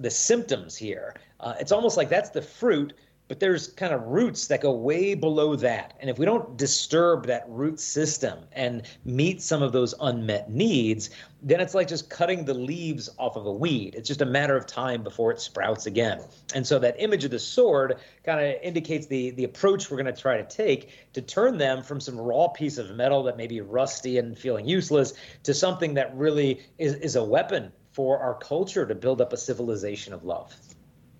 the 0.00 0.10
symptoms 0.10 0.76
here. 0.76 1.14
Uh, 1.40 1.54
it's 1.60 1.72
almost 1.72 1.96
like 1.96 2.08
that's 2.08 2.30
the 2.30 2.42
fruit, 2.42 2.92
but 3.28 3.40
there's 3.40 3.68
kind 3.68 3.92
of 3.92 4.02
roots 4.04 4.46
that 4.46 4.62
go 4.62 4.72
way 4.72 5.14
below 5.14 5.54
that. 5.56 5.94
And 6.00 6.08
if 6.08 6.18
we 6.18 6.24
don't 6.24 6.56
disturb 6.56 7.26
that 7.26 7.44
root 7.46 7.78
system 7.78 8.40
and 8.52 8.82
meet 9.04 9.42
some 9.42 9.62
of 9.62 9.72
those 9.72 9.94
unmet 10.00 10.50
needs, 10.50 11.10
then 11.42 11.60
it's 11.60 11.74
like 11.74 11.86
just 11.86 12.08
cutting 12.08 12.44
the 12.44 12.54
leaves 12.54 13.10
off 13.18 13.36
of 13.36 13.46
a 13.46 13.52
weed. 13.52 13.94
It's 13.94 14.08
just 14.08 14.22
a 14.22 14.26
matter 14.26 14.56
of 14.56 14.66
time 14.66 15.02
before 15.02 15.30
it 15.30 15.40
sprouts 15.40 15.86
again. 15.86 16.22
And 16.54 16.66
so 16.66 16.78
that 16.78 16.96
image 16.98 17.24
of 17.24 17.30
the 17.30 17.38
sword 17.38 17.98
kind 18.24 18.40
of 18.40 18.60
indicates 18.62 19.06
the 19.06 19.30
the 19.32 19.44
approach 19.44 19.90
we're 19.90 20.02
going 20.02 20.12
to 20.12 20.20
try 20.20 20.38
to 20.38 20.44
take 20.44 21.12
to 21.12 21.20
turn 21.22 21.58
them 21.58 21.82
from 21.82 22.00
some 22.00 22.18
raw 22.18 22.48
piece 22.48 22.78
of 22.78 22.90
metal 22.96 23.22
that 23.24 23.36
may 23.36 23.46
be 23.46 23.60
rusty 23.60 24.18
and 24.18 24.36
feeling 24.36 24.66
useless 24.66 25.12
to 25.42 25.52
something 25.52 25.94
that 25.94 26.16
really 26.16 26.62
is, 26.78 26.94
is 26.94 27.16
a 27.16 27.22
weapon 27.22 27.70
for 27.98 28.20
our 28.20 28.34
culture 28.34 28.86
to 28.86 28.94
build 28.94 29.20
up 29.20 29.32
a 29.32 29.36
civilization 29.36 30.12
of 30.12 30.22
love. 30.22 30.54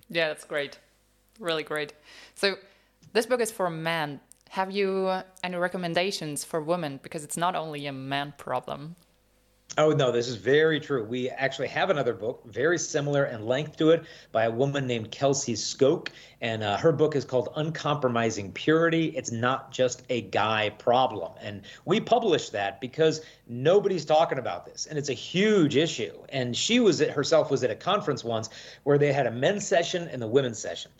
Yeah, 0.07 0.29
that's 0.29 0.45
great. 0.45 0.79
Really 1.37 1.61
great. 1.61 1.91
So, 2.35 2.55
this 3.11 3.25
book 3.25 3.41
is 3.41 3.51
for 3.51 3.69
men. 3.69 4.21
Have 4.51 4.71
you 4.71 5.11
any 5.43 5.57
recommendations 5.57 6.45
for 6.45 6.61
women? 6.61 7.01
Because 7.03 7.25
it's 7.25 7.35
not 7.35 7.53
only 7.53 7.85
a 7.85 7.91
man 7.91 8.33
problem. 8.37 8.95
Oh, 9.79 9.91
no, 9.91 10.11
this 10.11 10.27
is 10.27 10.35
very 10.35 10.81
true. 10.81 11.05
We 11.05 11.29
actually 11.29 11.69
have 11.69 11.89
another 11.89 12.13
book, 12.13 12.43
very 12.45 12.77
similar 12.77 13.23
in 13.23 13.45
length 13.45 13.77
to 13.77 13.91
it, 13.91 14.03
by 14.33 14.43
a 14.43 14.51
woman 14.51 14.85
named 14.87 15.09
Kelsey 15.09 15.53
Skoch. 15.53 16.09
And 16.41 16.63
uh, 16.63 16.75
her 16.75 16.91
book 16.91 17.15
is 17.15 17.23
called 17.23 17.47
Uncompromising 17.55 18.51
Purity. 18.51 19.05
It's 19.15 19.31
not 19.31 19.71
just 19.71 20.03
a 20.09 20.19
guy 20.19 20.71
problem. 20.79 21.31
And 21.41 21.61
we 21.85 22.01
published 22.01 22.51
that 22.51 22.81
because 22.81 23.21
nobody's 23.47 24.03
talking 24.03 24.37
about 24.37 24.65
this. 24.65 24.85
And 24.85 24.99
it's 24.99 25.07
a 25.07 25.13
huge 25.13 25.77
issue. 25.77 26.11
And 26.27 26.57
she 26.57 26.81
was 26.81 26.99
at, 26.99 27.11
herself 27.11 27.49
was 27.49 27.63
at 27.63 27.71
a 27.71 27.75
conference 27.75 28.21
once 28.21 28.49
where 28.83 28.97
they 28.97 29.13
had 29.13 29.27
a 29.27 29.31
men's 29.31 29.65
session 29.65 30.09
and 30.09 30.21
the 30.21 30.27
women's 30.27 30.59
session. 30.59 30.91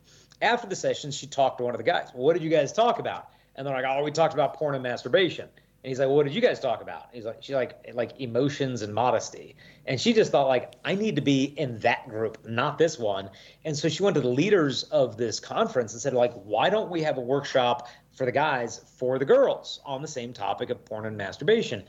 After 0.41 0.67
the 0.67 0.75
session, 0.77 1.12
she 1.12 1.27
talked 1.27 1.57
to 1.57 1.65
one 1.65 1.74
of 1.74 1.79
the 1.79 1.83
guys. 1.83 2.12
Well, 2.13 2.24
what 2.24 2.31
did 2.31 2.43
you 2.43 2.50
guys 2.50 2.71
talk 2.71 3.00
about? 3.00 3.27
And 3.55 3.67
they're 3.67 3.75
like, 3.75 3.83
oh, 3.86 4.05
we 4.05 4.12
talked 4.12 4.33
about 4.33 4.53
porn 4.53 4.74
and 4.74 4.83
masturbation. 4.83 5.50
And 5.83 5.89
he's 5.89 6.00
like, 6.00 6.07
well, 6.07 6.17
"What 6.17 6.25
did 6.25 6.36
you 6.36 6.41
guys 6.41 6.59
talk 6.59 6.81
about?" 6.81 7.07
He's 7.13 7.25
like, 7.25 7.38
"She's 7.41 7.55
like 7.55 7.89
like 7.93 8.19
emotions 8.19 8.81
and 8.81 8.93
modesty." 8.93 9.55
And 9.86 10.00
she 10.00 10.13
just 10.13 10.31
thought 10.31 10.48
like, 10.48 10.74
"I 10.83 10.95
need 10.95 11.15
to 11.15 11.21
be 11.21 11.45
in 11.45 11.79
that 11.79 12.09
group, 12.09 12.45
not 12.45 12.77
this 12.77 13.00
one." 13.00 13.29
And 13.63 13.77
so 13.77 13.88
she 13.88 14.03
went 14.03 14.15
to 14.15 14.21
the 14.21 14.27
leaders 14.27 14.83
of 14.83 15.15
this 15.15 15.39
conference 15.39 15.93
and 15.93 16.01
said, 16.01 16.13
"Like, 16.13 16.33
why 16.33 16.69
don't 16.69 16.89
we 16.89 17.01
have 17.03 17.17
a 17.17 17.21
workshop 17.21 17.88
for 18.12 18.25
the 18.25 18.31
guys 18.31 18.81
for 18.98 19.17
the 19.19 19.25
girls 19.25 19.79
on 19.86 20.01
the 20.01 20.07
same 20.07 20.33
topic 20.33 20.69
of 20.69 20.83
porn 20.83 21.05
and 21.05 21.15
masturbation?" 21.15 21.86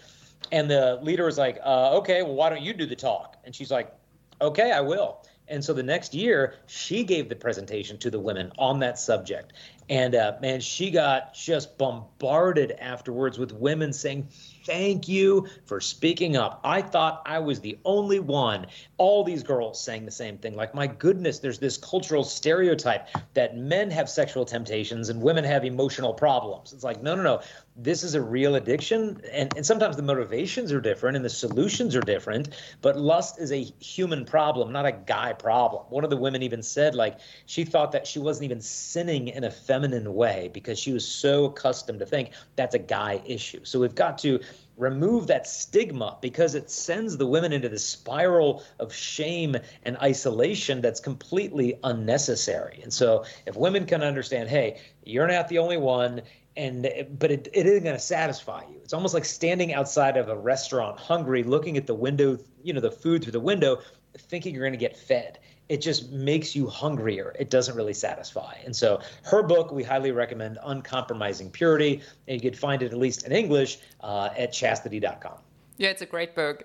And 0.52 0.70
the 0.70 1.00
leader 1.02 1.24
was 1.24 1.36
like, 1.36 1.58
uh, 1.64 1.98
"Okay, 1.98 2.22
well, 2.22 2.34
why 2.34 2.48
don't 2.48 2.62
you 2.62 2.72
do 2.72 2.86
the 2.86 2.96
talk?" 2.96 3.38
And 3.44 3.54
she's 3.54 3.72
like, 3.72 3.92
"Okay, 4.40 4.70
I 4.70 4.80
will." 4.82 5.24
And 5.48 5.64
so 5.64 5.72
the 5.72 5.82
next 5.82 6.14
year, 6.14 6.54
she 6.66 7.02
gave 7.02 7.28
the 7.28 7.34
presentation 7.34 7.98
to 7.98 8.10
the 8.10 8.20
women 8.20 8.52
on 8.56 8.78
that 8.78 9.00
subject. 9.00 9.52
And 9.90 10.14
uh, 10.14 10.36
man, 10.40 10.60
she 10.60 10.92
got 10.92 11.34
just 11.34 11.76
bombarded 11.76 12.70
afterwards 12.80 13.40
with 13.40 13.52
women 13.52 13.92
saying, 13.92 14.28
Thank 14.64 15.08
you 15.08 15.48
for 15.64 15.80
speaking 15.80 16.36
up. 16.36 16.60
I 16.62 16.80
thought 16.80 17.22
I 17.26 17.40
was 17.40 17.60
the 17.60 17.78
only 17.84 18.20
one. 18.20 18.66
All 18.98 19.24
these 19.24 19.42
girls 19.42 19.82
saying 19.82 20.04
the 20.04 20.12
same 20.12 20.38
thing. 20.38 20.54
Like, 20.54 20.74
my 20.74 20.86
goodness, 20.86 21.40
there's 21.40 21.58
this 21.58 21.76
cultural 21.76 22.22
stereotype 22.22 23.08
that 23.34 23.56
men 23.56 23.90
have 23.90 24.08
sexual 24.08 24.44
temptations 24.44 25.08
and 25.08 25.20
women 25.20 25.42
have 25.44 25.64
emotional 25.64 26.14
problems. 26.14 26.72
It's 26.72 26.84
like, 26.84 27.02
no, 27.02 27.16
no, 27.16 27.22
no. 27.22 27.40
This 27.74 28.04
is 28.04 28.14
a 28.14 28.22
real 28.22 28.54
addiction. 28.54 29.22
And, 29.32 29.52
and 29.56 29.66
sometimes 29.66 29.96
the 29.96 30.02
motivations 30.02 30.70
are 30.72 30.80
different 30.80 31.16
and 31.16 31.24
the 31.24 31.30
solutions 31.30 31.96
are 31.96 32.02
different. 32.02 32.50
But 32.80 32.96
lust 32.96 33.40
is 33.40 33.50
a 33.50 33.62
human 33.80 34.24
problem, 34.24 34.70
not 34.70 34.86
a 34.86 34.92
guy 34.92 35.32
problem. 35.32 35.86
One 35.88 36.04
of 36.04 36.10
the 36.10 36.16
women 36.16 36.42
even 36.42 36.62
said, 36.62 36.94
like, 36.94 37.18
she 37.46 37.64
thought 37.64 37.92
that 37.92 38.06
she 38.06 38.20
wasn't 38.20 38.44
even 38.44 38.60
sinning 38.60 39.28
in 39.28 39.42
a 39.42 39.50
feminine 39.50 39.79
way 40.12 40.50
because 40.52 40.78
she 40.78 40.92
was 40.92 41.06
so 41.06 41.46
accustomed 41.46 41.98
to 41.98 42.06
think 42.06 42.30
that's 42.56 42.74
a 42.74 42.78
guy 42.78 43.22
issue. 43.26 43.64
So 43.64 43.80
we've 43.80 43.94
got 43.94 44.18
to 44.18 44.40
remove 44.76 45.26
that 45.26 45.46
stigma 45.46 46.16
because 46.20 46.54
it 46.54 46.70
sends 46.70 47.16
the 47.16 47.26
women 47.26 47.52
into 47.52 47.68
this 47.68 47.84
spiral 47.84 48.62
of 48.78 48.92
shame 48.92 49.56
and 49.84 49.96
isolation 49.98 50.80
that's 50.80 51.00
completely 51.00 51.78
unnecessary. 51.84 52.80
And 52.82 52.92
so 52.92 53.24
if 53.46 53.56
women 53.56 53.86
can 53.86 54.02
understand, 54.02 54.48
hey, 54.48 54.80
you're 55.04 55.26
not 55.26 55.48
the 55.48 55.58
only 55.58 55.76
one 55.76 56.22
and 56.56 56.82
but 57.18 57.30
it, 57.30 57.48
it 57.52 57.66
isn't 57.66 57.84
going 57.84 57.94
to 57.94 58.02
satisfy 58.02 58.62
you 58.68 58.80
it's 58.82 58.92
almost 58.92 59.14
like 59.14 59.24
standing 59.24 59.72
outside 59.72 60.16
of 60.16 60.28
a 60.28 60.36
restaurant 60.36 60.98
hungry 60.98 61.44
looking 61.44 61.76
at 61.76 61.86
the 61.86 61.94
window 61.94 62.36
you 62.62 62.72
know 62.72 62.80
the 62.80 62.90
food 62.90 63.22
through 63.22 63.32
the 63.32 63.38
window 63.38 63.78
thinking 64.18 64.52
you're 64.52 64.64
going 64.64 64.72
to 64.72 64.78
get 64.78 64.96
fed 64.96 65.38
it 65.70 65.80
just 65.80 66.10
makes 66.10 66.56
you 66.56 66.66
hungrier. 66.66 67.32
It 67.38 67.48
doesn't 67.48 67.76
really 67.76 67.94
satisfy. 67.94 68.56
And 68.64 68.74
so 68.74 69.00
her 69.22 69.40
book, 69.44 69.70
we 69.70 69.84
highly 69.84 70.10
recommend 70.10 70.58
Uncompromising 70.64 71.48
Purity. 71.52 72.02
And 72.26 72.42
you 72.42 72.50
could 72.50 72.58
find 72.58 72.82
it 72.82 72.92
at 72.92 72.98
least 72.98 73.24
in 73.24 73.30
English 73.30 73.78
uh, 74.00 74.30
at 74.36 74.52
chastity.com. 74.52 75.38
Yeah, 75.76 75.90
it's 75.90 76.02
a 76.02 76.06
great 76.06 76.34
book. 76.34 76.64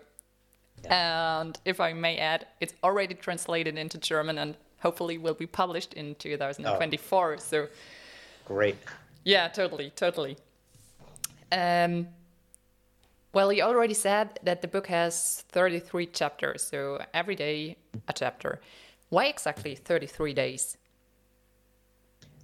Yeah. 0.84 1.42
And 1.42 1.60
if 1.66 1.80
I 1.80 1.94
may 1.94 2.18
add, 2.18 2.48
it's 2.60 2.74
already 2.84 3.14
translated 3.14 3.78
into 3.78 4.00
German 4.00 4.40
and 4.40 4.58
hopefully 4.80 5.20
will 5.20 5.36
be 5.36 5.46
published 5.46 5.94
in 5.94 6.16
2024. 6.16 7.34
Oh. 7.34 7.38
So 7.38 7.68
great. 8.46 8.76
Yeah, 9.24 9.48
totally, 9.50 9.92
totally. 9.92 10.36
Um, 11.52 12.08
well, 13.34 13.54
you 13.54 13.62
already 13.62 13.94
said 13.94 14.40
that 14.42 14.64
the 14.64 14.68
book 14.68 14.88
has 14.88 15.44
33 15.50 16.08
chapters, 16.08 16.64
so 16.64 17.06
every 17.14 17.36
day 17.36 17.78
a 18.08 18.14
chapter. 18.14 18.62
Why 19.10 19.26
exactly 19.28 19.76
33 19.76 20.34
days? 20.34 20.78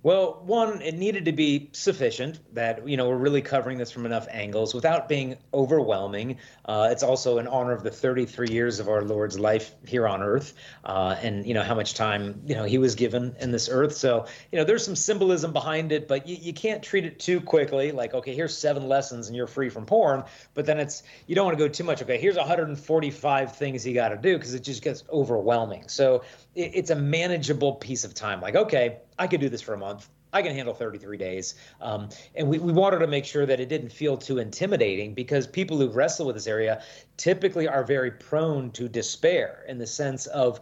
Well, 0.03 0.41
one, 0.43 0.81
it 0.81 0.95
needed 0.95 1.25
to 1.25 1.31
be 1.31 1.69
sufficient 1.73 2.39
that, 2.55 2.87
you 2.89 2.97
know, 2.97 3.07
we're 3.07 3.17
really 3.17 3.43
covering 3.43 3.77
this 3.77 3.91
from 3.91 4.07
enough 4.07 4.27
angles 4.31 4.73
without 4.73 5.07
being 5.07 5.37
overwhelming. 5.53 6.37
Uh, 6.65 6.89
it's 6.91 7.03
also 7.03 7.37
in 7.37 7.47
honor 7.47 7.73
of 7.73 7.83
the 7.83 7.91
33 7.91 8.47
years 8.49 8.79
of 8.79 8.89
our 8.89 9.03
Lord's 9.03 9.37
life 9.37 9.75
here 9.85 10.07
on 10.07 10.23
earth 10.23 10.55
uh, 10.83 11.15
and, 11.21 11.45
you 11.45 11.53
know, 11.53 11.61
how 11.61 11.75
much 11.75 11.93
time, 11.93 12.41
you 12.47 12.55
know, 12.55 12.63
he 12.63 12.79
was 12.79 12.95
given 12.95 13.35
in 13.39 13.51
this 13.51 13.69
earth. 13.69 13.95
So, 13.95 14.25
you 14.51 14.57
know, 14.57 14.65
there's 14.65 14.83
some 14.83 14.95
symbolism 14.95 15.53
behind 15.53 15.91
it, 15.91 16.07
but 16.07 16.27
you, 16.27 16.35
you 16.35 16.53
can't 16.53 16.81
treat 16.81 17.05
it 17.05 17.19
too 17.19 17.39
quickly. 17.39 17.91
Like, 17.91 18.15
okay, 18.15 18.33
here's 18.33 18.57
seven 18.57 18.87
lessons 18.87 19.27
and 19.27 19.35
you're 19.35 19.45
free 19.45 19.69
from 19.69 19.85
porn. 19.85 20.23
But 20.55 20.65
then 20.65 20.79
it's, 20.79 21.03
you 21.27 21.35
don't 21.35 21.45
want 21.45 21.59
to 21.59 21.63
go 21.63 21.67
too 21.67 21.83
much. 21.83 22.01
Okay, 22.01 22.17
here's 22.17 22.37
145 22.37 23.55
things 23.55 23.85
you 23.85 23.93
got 23.93 24.09
to 24.09 24.17
do 24.17 24.35
because 24.35 24.55
it 24.55 24.63
just 24.63 24.81
gets 24.81 25.03
overwhelming. 25.11 25.89
So 25.89 26.23
it, 26.55 26.71
it's 26.73 26.89
a 26.89 26.95
manageable 26.95 27.73
piece 27.73 28.03
of 28.03 28.15
time. 28.15 28.41
Like, 28.41 28.55
okay, 28.55 28.97
I 29.17 29.27
could 29.27 29.41
do 29.41 29.49
this 29.49 29.61
for 29.61 29.73
a 29.73 29.77
month. 29.77 30.09
I 30.33 30.41
can 30.41 30.55
handle 30.55 30.73
33 30.73 31.17
days. 31.17 31.55
Um, 31.81 32.09
and 32.35 32.47
we, 32.47 32.57
we 32.57 32.71
wanted 32.71 32.99
to 32.99 33.07
make 33.07 33.25
sure 33.25 33.45
that 33.45 33.59
it 33.59 33.67
didn't 33.67 33.91
feel 33.91 34.15
too 34.15 34.39
intimidating 34.39 35.13
because 35.13 35.45
people 35.45 35.77
who 35.77 35.89
wrestle 35.89 36.25
with 36.25 36.35
this 36.35 36.47
area 36.47 36.83
typically 37.17 37.67
are 37.67 37.83
very 37.83 38.11
prone 38.11 38.71
to 38.71 38.87
despair 38.87 39.65
in 39.67 39.77
the 39.77 39.87
sense 39.87 40.27
of, 40.27 40.61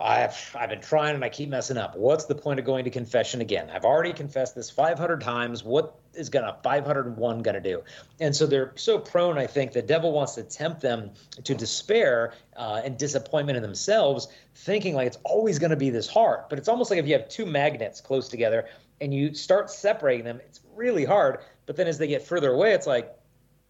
I've 0.00 0.56
I've 0.58 0.68
been 0.68 0.80
trying 0.80 1.16
and 1.16 1.24
I 1.24 1.28
keep 1.28 1.48
messing 1.48 1.76
up. 1.76 1.96
What's 1.96 2.26
the 2.26 2.34
point 2.34 2.60
of 2.60 2.66
going 2.66 2.84
to 2.84 2.90
confession 2.90 3.40
again? 3.40 3.68
I've 3.68 3.84
already 3.84 4.12
confessed 4.12 4.54
this 4.54 4.70
500 4.70 5.20
times. 5.20 5.64
What 5.64 5.96
is 6.14 6.28
gonna 6.28 6.56
501 6.62 7.42
gonna 7.42 7.60
do? 7.60 7.82
And 8.20 8.34
so 8.34 8.46
they're 8.46 8.72
so 8.76 8.98
prone. 8.98 9.38
I 9.38 9.48
think 9.48 9.72
the 9.72 9.82
devil 9.82 10.12
wants 10.12 10.36
to 10.36 10.44
tempt 10.44 10.80
them 10.80 11.10
to 11.42 11.54
despair 11.54 12.34
uh, 12.56 12.80
and 12.84 12.96
disappointment 12.96 13.56
in 13.56 13.62
themselves, 13.62 14.28
thinking 14.54 14.94
like 14.94 15.08
it's 15.08 15.18
always 15.24 15.58
gonna 15.58 15.76
be 15.76 15.90
this 15.90 16.08
hard. 16.08 16.44
But 16.48 16.60
it's 16.60 16.68
almost 16.68 16.90
like 16.90 17.00
if 17.00 17.06
you 17.06 17.14
have 17.14 17.28
two 17.28 17.46
magnets 17.46 18.00
close 18.00 18.28
together 18.28 18.68
and 19.00 19.12
you 19.12 19.34
start 19.34 19.68
separating 19.68 20.24
them, 20.24 20.40
it's 20.44 20.60
really 20.76 21.04
hard. 21.04 21.40
But 21.66 21.76
then 21.76 21.88
as 21.88 21.98
they 21.98 22.06
get 22.06 22.22
further 22.22 22.52
away, 22.52 22.72
it's 22.72 22.86
like 22.86 23.17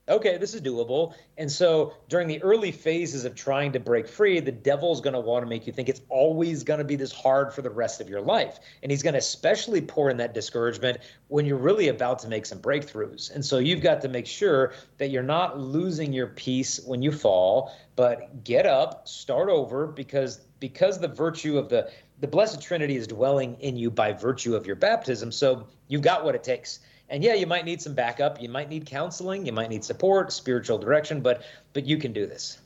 okay, 0.08 0.36
this 0.38 0.54
is 0.54 0.60
doable. 0.60 1.14
And 1.36 1.50
so 1.50 1.94
during 2.08 2.28
the 2.28 2.42
early 2.42 2.72
phases 2.72 3.24
of 3.24 3.34
trying 3.34 3.72
to 3.72 3.80
break 3.80 4.08
free, 4.08 4.40
the 4.40 4.52
devil's 4.52 5.00
going 5.00 5.14
to 5.14 5.20
want 5.20 5.44
to 5.44 5.48
make 5.48 5.66
you 5.66 5.72
think 5.72 5.88
it's 5.88 6.00
always 6.08 6.64
going 6.64 6.78
to 6.78 6.84
be 6.84 6.96
this 6.96 7.12
hard 7.12 7.52
for 7.52 7.62
the 7.62 7.70
rest 7.70 8.00
of 8.00 8.08
your 8.08 8.20
life. 8.20 8.58
And 8.82 8.90
he's 8.90 9.02
going 9.02 9.14
to 9.14 9.18
especially 9.18 9.80
pour 9.80 10.10
in 10.10 10.16
that 10.18 10.34
discouragement 10.34 10.98
when 11.28 11.46
you're 11.46 11.58
really 11.58 11.88
about 11.88 12.18
to 12.20 12.28
make 12.28 12.46
some 12.46 12.60
breakthroughs. 12.60 13.34
And 13.34 13.44
so 13.44 13.58
you've 13.58 13.82
got 13.82 14.00
to 14.02 14.08
make 14.08 14.26
sure 14.26 14.72
that 14.98 15.08
you're 15.08 15.22
not 15.22 15.58
losing 15.58 16.12
your 16.12 16.28
peace 16.28 16.80
when 16.84 17.02
you 17.02 17.12
fall, 17.12 17.74
but 17.96 18.44
get 18.44 18.66
up, 18.66 19.06
start 19.08 19.48
over 19.48 19.86
because 19.86 20.40
because 20.60 20.98
the 20.98 21.08
virtue 21.08 21.56
of 21.56 21.68
the 21.68 21.90
the 22.20 22.26
blessed 22.26 22.60
trinity 22.60 22.96
is 22.96 23.06
dwelling 23.06 23.54
in 23.60 23.76
you 23.76 23.90
by 23.90 24.12
virtue 24.12 24.56
of 24.56 24.66
your 24.66 24.76
baptism. 24.76 25.30
So 25.30 25.66
you've 25.86 26.02
got 26.02 26.24
what 26.24 26.34
it 26.34 26.42
takes 26.42 26.80
and 27.10 27.22
yeah, 27.22 27.34
you 27.34 27.46
might 27.46 27.64
need 27.64 27.80
some 27.80 27.94
backup, 27.94 28.40
you 28.40 28.48
might 28.48 28.68
need 28.68 28.86
counseling, 28.86 29.46
you 29.46 29.52
might 29.52 29.70
need 29.70 29.84
support, 29.84 30.32
spiritual 30.32 30.78
direction, 30.78 31.20
but 31.20 31.42
but 31.72 31.86
you 31.86 31.96
can 31.96 32.12
do 32.12 32.26
this. 32.26 32.58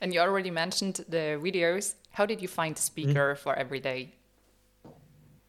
And 0.00 0.12
you 0.12 0.20
already 0.20 0.50
mentioned 0.50 1.04
the 1.08 1.38
videos. 1.42 1.94
How 2.10 2.26
did 2.26 2.40
you 2.42 2.48
find 2.48 2.76
the 2.76 2.82
speaker 2.82 3.34
mm-hmm. 3.34 3.42
for 3.42 3.54
every 3.54 3.80
day? 3.80 4.14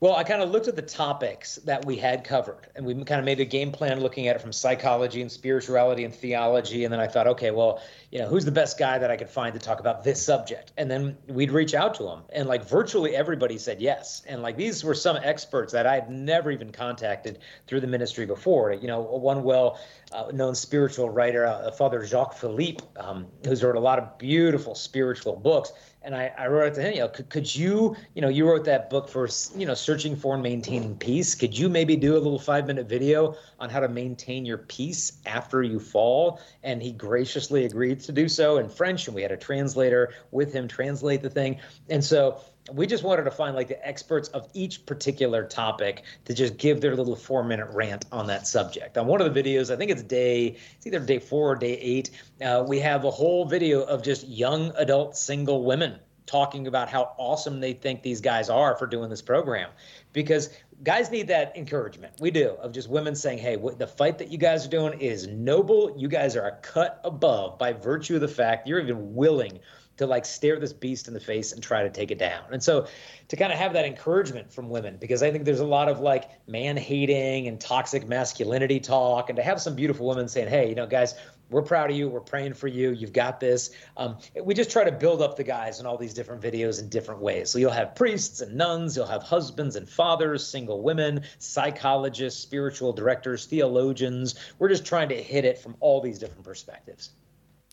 Well, 0.01 0.17
I 0.17 0.25
kind 0.25 0.41
of 0.41 0.51
looked 0.51 0.67
at 0.67 0.75
the 0.75 0.81
topics 0.81 1.55
that 1.63 1.85
we 1.85 1.95
had 1.95 2.25
covered, 2.25 2.67
and 2.75 2.85
we 2.85 2.93
kind 3.05 3.17
of 3.17 3.23
made 3.23 3.39
a 3.39 3.45
game 3.45 3.71
plan 3.71 4.01
looking 4.01 4.27
at 4.27 4.35
it 4.35 4.41
from 4.41 4.51
psychology 4.51 5.21
and 5.21 5.31
spirituality 5.31 6.03
and 6.03 6.13
theology. 6.13 6.83
And 6.83 6.91
then 6.91 6.99
I 6.99 7.07
thought, 7.07 7.27
okay, 7.27 7.51
well, 7.51 7.81
you 8.11 8.19
know, 8.19 8.27
who's 8.27 8.43
the 8.43 8.51
best 8.51 8.77
guy 8.77 8.97
that 8.97 9.09
I 9.09 9.15
could 9.15 9.29
find 9.29 9.53
to 9.53 9.59
talk 9.59 9.79
about 9.79 10.03
this 10.03 10.21
subject? 10.21 10.73
And 10.77 10.91
then 10.91 11.17
we'd 11.27 11.49
reach 11.49 11.73
out 11.73 11.95
to 11.95 12.09
him, 12.09 12.23
and 12.33 12.49
like 12.49 12.67
virtually 12.67 13.15
everybody 13.15 13.57
said 13.57 13.79
yes. 13.79 14.21
And 14.27 14.41
like 14.41 14.57
these 14.57 14.83
were 14.83 14.93
some 14.93 15.15
experts 15.15 15.71
that 15.71 15.87
I 15.87 15.95
had 15.95 16.09
never 16.09 16.51
even 16.51 16.73
contacted 16.73 17.39
through 17.65 17.79
the 17.79 17.87
ministry 17.87 18.25
before. 18.25 18.73
You 18.73 18.87
know, 18.87 18.99
one 18.99 19.43
well 19.43 19.79
uh, 20.11 20.29
known 20.33 20.55
spiritual 20.55 21.09
writer, 21.09 21.45
uh, 21.45 21.71
Father 21.71 22.05
Jacques 22.05 22.35
Philippe, 22.35 22.83
um, 22.97 23.27
who's 23.45 23.63
wrote 23.63 23.77
a 23.77 23.79
lot 23.79 23.99
of 23.99 24.17
beautiful 24.17 24.75
spiritual 24.75 25.37
books 25.37 25.71
and 26.05 26.15
I, 26.15 26.31
I 26.37 26.47
wrote 26.47 26.75
to 26.75 26.81
him, 26.81 26.93
you 26.93 26.99
know, 26.99 27.07
could, 27.07 27.29
could 27.29 27.53
you, 27.53 27.95
you 28.13 28.21
know, 28.21 28.29
you 28.29 28.47
wrote 28.47 28.65
that 28.65 28.91
book 28.91 29.09
for, 29.09 29.27
you 29.57 29.65
know, 29.65 29.73
searching 29.73 30.15
for 30.15 30.35
and 30.35 30.43
maintaining 30.43 30.95
peace. 30.95 31.33
Could 31.33 31.57
you 31.57 31.67
maybe 31.67 31.95
do 31.95 32.13
a 32.13 32.19
little 32.19 32.37
five 32.37 32.67
minute 32.67 32.87
video 32.87 33.35
on 33.59 33.71
how 33.71 33.79
to 33.79 33.89
maintain 33.89 34.45
your 34.45 34.59
peace 34.59 35.13
after 35.25 35.63
you 35.63 35.79
fall? 35.79 36.39
And 36.63 36.81
he 36.81 36.91
graciously 36.91 37.65
agreed 37.65 38.01
to 38.01 38.11
do 38.11 38.29
so 38.29 38.57
in 38.57 38.69
French. 38.69 39.07
And 39.07 39.15
we 39.15 39.23
had 39.23 39.31
a 39.31 39.37
translator 39.37 40.13
with 40.29 40.53
him 40.53 40.67
translate 40.67 41.23
the 41.23 41.29
thing. 41.31 41.59
And 41.89 42.03
so 42.03 42.39
we 42.73 42.87
just 42.87 43.03
wanted 43.03 43.23
to 43.23 43.31
find 43.31 43.55
like 43.55 43.67
the 43.67 43.87
experts 43.87 44.29
of 44.29 44.49
each 44.53 44.85
particular 44.85 45.45
topic 45.45 46.03
to 46.25 46.33
just 46.33 46.57
give 46.57 46.81
their 46.81 46.95
little 46.95 47.15
four 47.15 47.43
minute 47.43 47.67
rant 47.71 48.05
on 48.11 48.27
that 48.27 48.47
subject. 48.47 48.97
On 48.97 49.05
one 49.05 49.21
of 49.21 49.33
the 49.33 49.43
videos, 49.43 49.71
I 49.71 49.77
think 49.77 49.91
it's 49.91 50.03
day, 50.03 50.57
it's 50.75 50.87
either 50.87 50.99
day 50.99 51.19
four 51.19 51.51
or 51.51 51.55
day 51.55 51.77
eight, 51.77 52.09
uh, 52.41 52.65
we 52.67 52.79
have 52.79 53.05
a 53.05 53.11
whole 53.11 53.45
video 53.45 53.83
of 53.83 54.03
just 54.03 54.27
young 54.27 54.71
adult 54.77 55.15
single 55.15 55.63
women 55.63 55.99
talking 56.25 56.65
about 56.65 56.89
how 56.89 57.13
awesome 57.17 57.59
they 57.59 57.73
think 57.73 58.01
these 58.01 58.19
guys 58.19 58.49
are 58.49 58.75
for 58.75 58.87
doing 58.87 59.09
this 59.11 59.21
program. 59.21 59.69
Because 60.11 60.49
guys 60.83 61.11
need 61.11 61.27
that 61.27 61.55
encouragement. 61.55 62.13
We 62.19 62.31
do 62.31 62.49
of 62.49 62.71
just 62.71 62.89
women 62.89 63.15
saying 63.15 63.37
hey 63.37 63.57
the 63.77 63.87
fight 63.87 64.17
that 64.17 64.31
you 64.31 64.39
guys 64.39 64.65
are 64.65 64.69
doing 64.69 64.99
is 64.99 65.27
noble. 65.27 65.95
You 65.97 66.07
guys 66.07 66.35
are 66.35 66.47
a 66.47 66.55
cut 66.57 66.99
above 67.03 67.59
by 67.59 67.73
virtue 67.73 68.15
of 68.15 68.21
the 68.21 68.27
fact 68.27 68.67
you're 68.67 68.79
even 68.79 69.13
willing 69.13 69.59
to 69.97 70.05
like 70.05 70.25
stare 70.25 70.59
this 70.59 70.73
beast 70.73 71.07
in 71.07 71.13
the 71.13 71.19
face 71.19 71.53
and 71.53 71.63
try 71.63 71.83
to 71.83 71.89
take 71.89 72.11
it 72.11 72.19
down. 72.19 72.43
And 72.51 72.61
so 72.61 72.87
to 73.29 73.35
kind 73.35 73.51
of 73.51 73.59
have 73.59 73.73
that 73.73 73.85
encouragement 73.85 74.51
from 74.51 74.69
women, 74.69 74.97
because 74.99 75.23
I 75.23 75.31
think 75.31 75.45
there's 75.45 75.59
a 75.59 75.65
lot 75.65 75.89
of 75.89 75.99
like 75.99 76.29
man 76.47 76.77
hating 76.77 77.47
and 77.47 77.59
toxic 77.59 78.07
masculinity 78.07 78.79
talk, 78.79 79.29
and 79.29 79.37
to 79.37 79.43
have 79.43 79.61
some 79.61 79.75
beautiful 79.75 80.07
women 80.07 80.27
saying, 80.27 80.49
hey, 80.49 80.69
you 80.69 80.75
know, 80.75 80.87
guys, 80.87 81.15
we're 81.51 81.61
proud 81.61 81.91
of 81.91 81.95
you. 81.95 82.09
We're 82.09 82.21
praying 82.21 82.55
for 82.55 82.67
you. 82.67 82.91
You've 82.91 83.13
got 83.13 83.39
this. 83.39 83.69
Um, 83.97 84.17
we 84.43 84.55
just 84.55 84.71
try 84.71 84.83
to 84.83 84.91
build 84.91 85.21
up 85.21 85.35
the 85.35 85.43
guys 85.43 85.79
in 85.79 85.85
all 85.85 85.95
these 85.95 86.13
different 86.13 86.41
videos 86.41 86.81
in 86.81 86.89
different 86.89 87.21
ways. 87.21 87.51
So 87.51 87.59
you'll 87.59 87.71
have 87.71 87.93
priests 87.93 88.41
and 88.41 88.55
nuns, 88.55 88.97
you'll 88.97 89.05
have 89.05 89.21
husbands 89.21 89.75
and 89.75 89.87
fathers, 89.87 90.45
single 90.45 90.81
women, 90.81 91.21
psychologists, 91.37 92.41
spiritual 92.41 92.93
directors, 92.93 93.45
theologians. 93.45 94.35
We're 94.57 94.69
just 94.69 94.85
trying 94.85 95.09
to 95.09 95.21
hit 95.21 95.45
it 95.45 95.59
from 95.59 95.75
all 95.79 96.01
these 96.01 96.17
different 96.17 96.43
perspectives. 96.43 97.11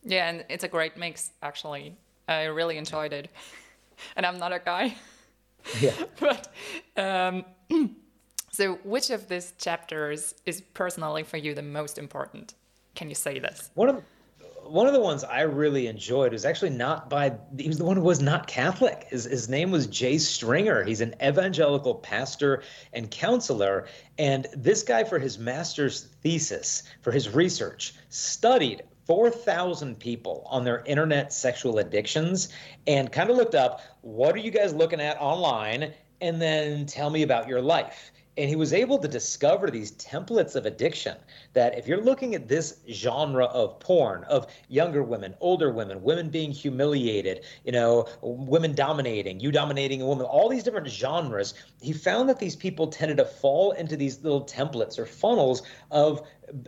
Yeah, 0.03 0.29
and 0.29 0.45
it's 0.49 0.63
a 0.63 0.67
great 0.67 0.95
mix, 0.95 1.31
actually. 1.41 1.97
I 2.27 2.43
really 2.43 2.77
enjoyed 2.77 3.13
it. 3.13 3.29
And 4.17 4.25
I'm 4.25 4.37
not 4.37 4.51
a 4.51 4.59
guy. 4.59 4.95
Yeah. 5.79 5.93
but 6.19 6.51
um, 6.97 7.45
So, 8.53 8.75
which 8.83 9.09
of 9.09 9.29
these 9.29 9.53
chapters 9.57 10.35
is 10.45 10.61
personally 10.61 11.23
for 11.23 11.37
you 11.37 11.55
the 11.55 11.63
most 11.63 11.97
important? 11.97 12.53
Can 12.93 13.09
you 13.09 13.15
say 13.15 13.39
this? 13.39 13.71
One 13.73 13.89
of 13.89 14.03
one 14.61 14.85
of 14.85 14.93
the 14.93 14.99
ones 14.99 15.23
I 15.23 15.41
really 15.41 15.87
enjoyed 15.87 16.31
was 16.31 16.45
actually 16.45 16.69
not 16.69 17.09
by 17.09 17.33
he 17.57 17.67
was 17.67 17.79
the 17.79 17.83
one 17.83 17.97
who 17.97 18.03
was 18.03 18.21
not 18.21 18.45
Catholic. 18.45 19.07
His 19.09 19.23
his 19.23 19.49
name 19.49 19.71
was 19.71 19.87
Jay 19.87 20.19
Stringer. 20.19 20.83
He's 20.83 21.01
an 21.01 21.15
evangelical 21.19 21.95
pastor 21.95 22.61
and 22.93 23.09
counselor. 23.09 23.87
And 24.19 24.45
this 24.55 24.83
guy, 24.83 25.03
for 25.03 25.17
his 25.17 25.39
master's 25.39 26.03
thesis, 26.21 26.83
for 27.01 27.11
his 27.11 27.29
research, 27.29 27.95
studied 28.09 28.83
4,000 29.05 29.99
people 29.99 30.47
on 30.49 30.63
their 30.63 30.83
internet 30.85 31.33
sexual 31.33 31.79
addictions 31.79 32.49
and 32.87 33.11
kind 33.11 33.29
of 33.29 33.35
looked 33.35 33.55
up 33.55 33.81
what 34.01 34.33
are 34.35 34.39
you 34.39 34.51
guys 34.51 34.73
looking 34.73 35.01
at 35.01 35.17
online? 35.19 35.93
And 36.21 36.41
then 36.41 36.85
tell 36.85 37.09
me 37.09 37.23
about 37.23 37.49
your 37.49 37.61
life 37.61 38.12
and 38.37 38.49
he 38.49 38.55
was 38.55 38.73
able 38.73 38.97
to 38.97 39.07
discover 39.07 39.69
these 39.69 39.91
templates 39.93 40.55
of 40.55 40.65
addiction 40.65 41.15
that 41.53 41.77
if 41.77 41.87
you're 41.87 42.01
looking 42.01 42.33
at 42.35 42.47
this 42.47 42.79
genre 42.89 43.45
of 43.45 43.79
porn 43.79 44.23
of 44.25 44.47
younger 44.69 45.03
women 45.03 45.35
older 45.39 45.71
women 45.71 46.01
women 46.01 46.29
being 46.29 46.51
humiliated 46.51 47.43
you 47.63 47.71
know 47.71 48.07
women 48.21 48.73
dominating 48.73 49.39
you 49.39 49.51
dominating 49.51 50.01
a 50.01 50.05
woman 50.05 50.25
all 50.25 50.49
these 50.49 50.63
different 50.63 50.87
genres 50.87 51.53
he 51.81 51.93
found 51.93 52.29
that 52.29 52.39
these 52.39 52.55
people 52.55 52.87
tended 52.87 53.17
to 53.17 53.25
fall 53.25 53.71
into 53.71 53.95
these 53.95 54.23
little 54.23 54.45
templates 54.45 54.97
or 54.97 55.05
funnels 55.05 55.61
of 55.91 56.21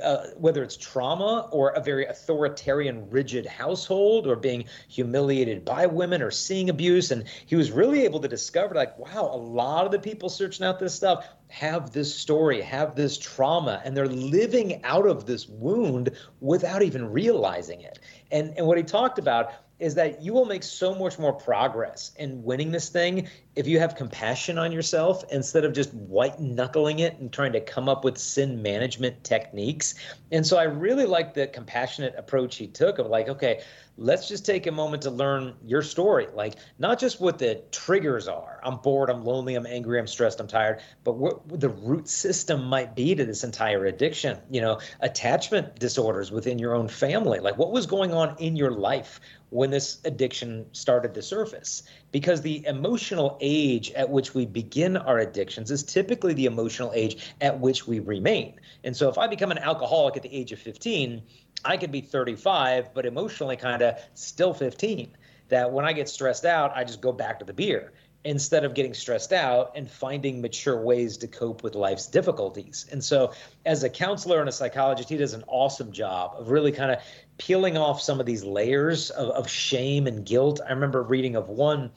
uh, 0.04 0.28
whether 0.38 0.64
it's 0.64 0.78
trauma 0.78 1.50
or 1.52 1.70
a 1.72 1.82
very 1.82 2.06
authoritarian, 2.06 3.10
rigid 3.10 3.46
household, 3.46 4.28
or 4.28 4.36
being 4.36 4.66
humiliated 4.88 5.66
by 5.66 5.86
women, 5.86 6.22
or 6.22 6.32
seeing 6.32 6.70
abuse. 6.70 7.12
And 7.12 7.26
he 7.46 7.56
was 7.56 7.72
really 7.72 8.04
able 8.06 8.20
to 8.22 8.28
discover, 8.28 8.74
like, 8.74 8.98
wow, 8.98 9.30
a 9.32 9.38
lot 9.38 9.86
of 9.86 9.92
the 9.92 10.00
people 10.00 10.30
searching 10.30 10.66
out 10.66 10.80
this 10.80 10.96
stuff 10.96 11.28
have 11.48 11.92
this 11.92 12.14
story, 12.14 12.62
have 12.62 12.96
this 12.96 13.18
trauma, 13.18 13.82
and 13.84 13.96
they're 13.96 14.08
living 14.08 14.84
out 14.84 15.08
of 15.08 15.26
this 15.26 15.48
wound 15.48 16.12
without 16.40 16.82
even 16.82 17.12
realizing 17.12 17.82
it. 17.82 18.00
And 18.32 18.54
and 18.58 18.66
what 18.66 18.78
he 18.78 18.84
talked 18.84 19.20
about 19.20 19.52
is 19.80 19.96
that 19.96 20.22
you 20.22 20.34
will 20.34 20.46
make 20.46 20.64
so 20.64 20.96
much 20.96 21.20
more 21.20 21.34
progress 21.34 22.12
in 22.18 22.44
winning 22.44 22.72
this 22.72 22.90
thing 22.90 23.28
if 23.56 23.68
you 23.68 23.80
have 23.80 23.96
compassion 23.96 24.58
on 24.58 24.72
yourself 24.72 25.24
instead 25.32 25.64
of 25.64 25.74
just 25.74 25.94
white 25.94 26.40
knuckling 26.40 27.00
it 27.00 27.18
and 27.20 27.32
trying 27.32 27.54
to 27.54 27.62
come 27.62 27.88
up 27.88 28.04
with 28.04 28.18
sin 28.18 28.62
management 28.62 29.24
techniques. 29.24 29.96
And 30.32 30.46
so 30.46 30.58
I 30.58 30.64
really 30.64 31.06
like 31.06 31.34
the 31.34 31.48
compassionate 31.48 32.16
approach 32.18 32.58
he 32.58 32.68
took 32.68 33.00
of 33.00 33.08
like, 33.08 33.30
okay, 33.30 33.62
let's 33.98 34.28
just 34.28 34.46
take 34.46 34.68
a 34.68 34.72
moment 34.72 35.04
to 35.04 35.10
learn 35.10 35.56
your 35.66 35.82
story. 35.82 36.28
Like, 36.34 36.56
not 36.80 37.00
just 37.00 37.22
what 37.22 37.40
the 37.40 37.64
triggers 37.72 38.28
are 38.28 38.60
I'm 38.66 38.78
bored, 38.78 39.10
I'm 39.10 39.24
lonely, 39.24 39.56
I'm 39.56 39.66
angry, 39.66 40.00
I'm 40.00 40.08
stressed, 40.08 40.40
I'm 40.40 40.48
tired, 40.48 40.82
but 41.04 41.14
what 41.14 41.60
the 41.60 41.70
root 41.70 42.08
system 42.08 42.66
might 42.66 42.96
be 42.96 43.16
to 43.16 43.26
this 43.26 43.44
entire 43.44 43.86
addiction. 43.86 44.38
You 44.50 44.62
know, 44.62 44.80
attachment 45.02 45.80
disorders 45.80 46.32
within 46.32 46.60
your 46.60 46.76
own 46.76 46.88
family. 46.88 47.40
Like, 47.40 47.58
what 47.58 47.72
was 47.72 47.86
going 47.86 48.12
on 48.12 48.36
in 48.40 48.56
your 48.56 48.72
life 48.72 49.20
when 49.52 49.70
this 49.70 50.00
addiction 50.04 50.66
started 50.74 51.14
to 51.14 51.22
surface? 51.22 51.84
Because 52.16 52.42
the 52.42 52.66
emotional 52.66 53.38
age 53.42 53.92
at 53.92 54.10
which 54.10 54.34
we 54.34 54.46
begin 54.46 54.96
our 54.96 55.20
addictions 55.20 55.70
is 55.70 55.84
typically 55.84 56.34
the 56.34 56.46
emotional 56.46 56.94
age 56.96 57.34
at 57.42 57.60
which 57.60 57.88
we 57.88 58.00
remain. 58.00 58.54
And 58.86 58.96
so, 58.96 59.10
if 59.10 59.18
I 59.18 59.28
become 59.28 59.52
an 59.52 59.58
alcoholic 59.58 60.16
at 60.16 60.24
the 60.24 60.34
age 60.34 60.54
of 60.54 60.60
15, 60.60 61.22
I 61.66 61.76
could 61.76 61.92
be 61.92 62.00
35, 62.00 62.94
but 62.94 63.06
emotionally 63.06 63.58
kind 63.58 63.82
of 63.82 64.00
still 64.14 64.54
15. 64.54 65.12
That 65.50 65.74
when 65.74 65.84
I 65.84 65.92
get 65.92 66.08
stressed 66.08 66.46
out, 66.46 66.72
I 66.74 66.86
just 66.86 67.02
go 67.02 67.12
back 67.12 67.40
to 67.40 67.46
the 67.46 67.52
beer 67.52 67.92
instead 68.24 68.64
of 68.64 68.74
getting 68.74 68.94
stressed 68.94 69.34
out 69.34 69.74
and 69.76 69.92
finding 69.92 70.42
mature 70.42 70.82
ways 70.82 71.18
to 71.18 71.28
cope 71.28 71.64
with 71.64 71.76
life's 71.76 72.08
difficulties. 72.08 72.86
And 72.94 73.04
so, 73.04 73.34
as 73.66 73.84
a 73.84 73.90
counselor 73.90 74.40
and 74.40 74.48
a 74.48 74.54
psychologist, 74.54 75.10
he 75.10 75.18
does 75.18 75.34
an 75.34 75.44
awesome 75.48 75.92
job 75.92 76.36
of 76.40 76.50
really 76.50 76.72
kind 76.72 76.92
of 76.92 77.00
peeling 77.38 77.76
off 77.76 78.02
some 78.02 78.22
of 78.22 78.26
these 78.26 78.46
layers 78.46 79.10
of, 79.10 79.32
of 79.32 79.50
shame 79.50 80.08
and 80.08 80.26
guilt. 80.26 80.62
I 80.66 80.72
remember 80.72 81.04
reading 81.04 81.36
of 81.36 81.50
one 81.50 81.92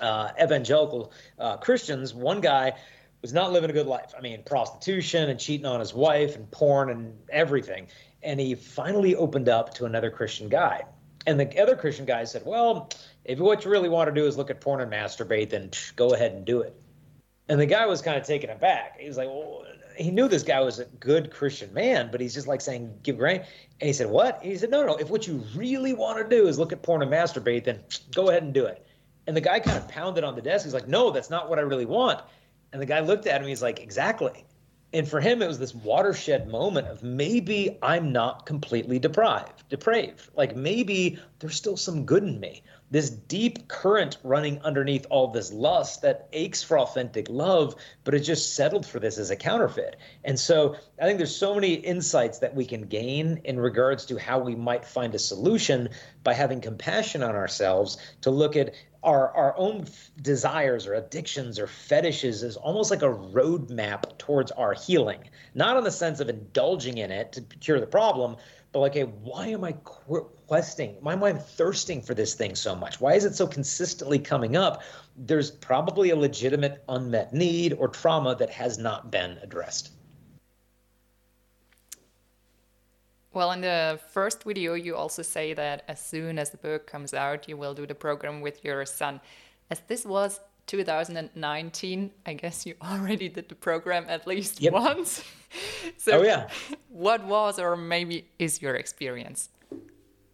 uh, 0.00 0.30
evangelical 0.42 1.12
uh, 1.38 1.56
Christians, 1.56 2.14
one 2.14 2.40
guy 2.40 2.72
was 3.22 3.32
not 3.32 3.52
living 3.52 3.70
a 3.70 3.72
good 3.72 3.86
life. 3.86 4.14
I 4.16 4.20
mean, 4.20 4.42
prostitution 4.44 5.30
and 5.30 5.40
cheating 5.40 5.66
on 5.66 5.80
his 5.80 5.94
wife 5.94 6.36
and 6.36 6.50
porn 6.50 6.90
and 6.90 7.18
everything 7.30 7.88
and 8.26 8.40
he 8.40 8.54
finally 8.56 9.14
opened 9.14 9.48
up 9.48 9.72
to 9.74 9.84
another 9.86 10.10
Christian 10.10 10.48
guy. 10.48 10.82
And 11.26 11.40
the 11.40 11.62
other 11.62 11.76
Christian 11.76 12.04
guy 12.04 12.24
said, 12.24 12.42
Well, 12.44 12.90
if 13.24 13.38
what 13.38 13.64
you 13.64 13.70
really 13.70 13.88
want 13.88 14.08
to 14.08 14.14
do 14.14 14.26
is 14.26 14.36
look 14.36 14.50
at 14.50 14.60
porn 14.60 14.80
and 14.80 14.92
masturbate, 14.92 15.50
then 15.50 15.70
go 15.94 16.12
ahead 16.12 16.32
and 16.32 16.44
do 16.44 16.60
it. 16.60 16.74
And 17.48 17.60
the 17.60 17.66
guy 17.66 17.86
was 17.86 18.02
kind 18.02 18.16
of 18.16 18.26
taken 18.26 18.50
aback. 18.50 18.98
He 18.98 19.08
was 19.08 19.16
like, 19.16 19.28
Well, 19.28 19.64
he 19.96 20.10
knew 20.10 20.28
this 20.28 20.42
guy 20.42 20.60
was 20.60 20.78
a 20.78 20.84
good 20.84 21.30
Christian 21.30 21.72
man, 21.72 22.10
but 22.12 22.20
he's 22.20 22.34
just 22.34 22.46
like 22.46 22.60
saying, 22.60 22.98
Give 23.02 23.16
grain. 23.16 23.44
And 23.80 23.86
he 23.86 23.92
said, 23.92 24.08
What? 24.08 24.42
And 24.42 24.52
he 24.52 24.58
said, 24.58 24.70
No, 24.70 24.84
no, 24.84 24.96
if 24.96 25.08
what 25.08 25.26
you 25.26 25.42
really 25.54 25.94
want 25.94 26.18
to 26.18 26.36
do 26.36 26.46
is 26.46 26.58
look 26.58 26.72
at 26.72 26.82
porn 26.82 27.02
and 27.02 27.10
masturbate, 27.10 27.64
then 27.64 27.80
go 28.14 28.28
ahead 28.28 28.42
and 28.42 28.52
do 28.52 28.66
it. 28.66 28.85
And 29.26 29.36
the 29.36 29.40
guy 29.40 29.60
kind 29.60 29.76
of 29.76 29.88
pounded 29.88 30.24
on 30.24 30.34
the 30.34 30.42
desk. 30.42 30.64
He's 30.64 30.74
like, 30.74 30.88
No, 30.88 31.10
that's 31.10 31.30
not 31.30 31.48
what 31.48 31.58
I 31.58 31.62
really 31.62 31.86
want. 31.86 32.20
And 32.72 32.80
the 32.80 32.86
guy 32.86 33.00
looked 33.00 33.26
at 33.26 33.40
him. 33.40 33.48
He's 33.48 33.62
like, 33.62 33.80
Exactly 33.80 34.44
and 34.92 35.08
for 35.08 35.20
him 35.20 35.42
it 35.42 35.46
was 35.46 35.58
this 35.58 35.74
watershed 35.74 36.48
moment 36.48 36.86
of 36.86 37.02
maybe 37.02 37.78
i'm 37.82 38.12
not 38.12 38.46
completely 38.46 38.98
deprived 38.98 39.68
depraved 39.68 40.28
like 40.36 40.56
maybe 40.56 41.18
there's 41.38 41.56
still 41.56 41.76
some 41.76 42.04
good 42.04 42.22
in 42.22 42.38
me 42.40 42.62
this 42.90 43.10
deep 43.10 43.66
current 43.66 44.16
running 44.22 44.60
underneath 44.62 45.06
all 45.10 45.28
this 45.28 45.52
lust 45.52 46.02
that 46.02 46.28
aches 46.32 46.62
for 46.62 46.78
authentic 46.78 47.28
love 47.28 47.74
but 48.04 48.14
it 48.14 48.20
just 48.20 48.54
settled 48.54 48.86
for 48.86 49.00
this 49.00 49.18
as 49.18 49.30
a 49.30 49.36
counterfeit 49.36 49.96
and 50.24 50.38
so 50.38 50.76
i 51.00 51.04
think 51.04 51.18
there's 51.18 51.34
so 51.34 51.54
many 51.54 51.74
insights 51.74 52.38
that 52.38 52.54
we 52.54 52.64
can 52.64 52.82
gain 52.82 53.40
in 53.44 53.58
regards 53.58 54.06
to 54.06 54.16
how 54.18 54.38
we 54.38 54.54
might 54.54 54.84
find 54.84 55.14
a 55.14 55.18
solution 55.18 55.88
by 56.22 56.32
having 56.32 56.60
compassion 56.60 57.22
on 57.22 57.34
ourselves 57.34 57.98
to 58.20 58.30
look 58.30 58.56
at 58.56 58.72
our 59.06 59.30
our 59.36 59.56
own 59.56 59.86
desires 60.20 60.86
or 60.86 60.94
addictions 60.94 61.58
or 61.58 61.66
fetishes 61.66 62.42
is 62.42 62.56
almost 62.56 62.90
like 62.90 63.02
a 63.02 63.06
roadmap 63.06 64.18
towards 64.18 64.50
our 64.50 64.74
healing. 64.74 65.20
Not 65.54 65.76
in 65.76 65.84
the 65.84 65.92
sense 65.92 66.18
of 66.18 66.28
indulging 66.28 66.98
in 66.98 67.10
it 67.12 67.32
to 67.32 67.42
cure 67.60 67.78
the 67.80 67.86
problem, 67.86 68.36
but 68.72 68.80
like, 68.80 68.94
hey, 68.94 69.04
why 69.04 69.48
am 69.48 69.64
I 69.64 69.72
questing? 69.72 70.96
Why 71.00 71.14
am 71.14 71.24
I 71.24 71.32
thirsting 71.32 72.02
for 72.02 72.14
this 72.14 72.34
thing 72.34 72.54
so 72.54 72.74
much? 72.74 73.00
Why 73.00 73.14
is 73.14 73.24
it 73.24 73.34
so 73.34 73.46
consistently 73.46 74.18
coming 74.18 74.56
up? 74.56 74.82
There's 75.16 75.50
probably 75.50 76.10
a 76.10 76.16
legitimate 76.16 76.84
unmet 76.88 77.32
need 77.32 77.72
or 77.74 77.88
trauma 77.88 78.34
that 78.36 78.50
has 78.50 78.78
not 78.78 79.10
been 79.10 79.38
addressed. 79.42 79.92
Well, 83.32 83.52
in 83.52 83.60
the 83.60 84.00
first 84.10 84.44
video, 84.44 84.74
you 84.74 84.96
also 84.96 85.22
say 85.22 85.52
that 85.54 85.84
as 85.88 86.00
soon 86.00 86.38
as 86.38 86.50
the 86.50 86.56
book 86.56 86.86
comes 86.86 87.12
out, 87.12 87.48
you 87.48 87.56
will 87.56 87.74
do 87.74 87.86
the 87.86 87.94
program 87.94 88.40
with 88.40 88.64
your 88.64 88.86
son. 88.86 89.20
As 89.70 89.80
this 89.88 90.06
was 90.06 90.40
2019, 90.66 92.10
I 92.26 92.34
guess 92.34 92.66
you 92.66 92.74
already 92.82 93.28
did 93.28 93.48
the 93.48 93.54
program 93.54 94.06
at 94.08 94.26
least 94.26 94.60
yep. 94.60 94.72
once. 94.72 95.24
so, 95.96 96.20
oh, 96.20 96.22
yeah. 96.22 96.48
What 96.88 97.24
was 97.24 97.58
or 97.58 97.76
maybe 97.76 98.28
is 98.38 98.60
your 98.60 98.74
experience? 98.74 99.50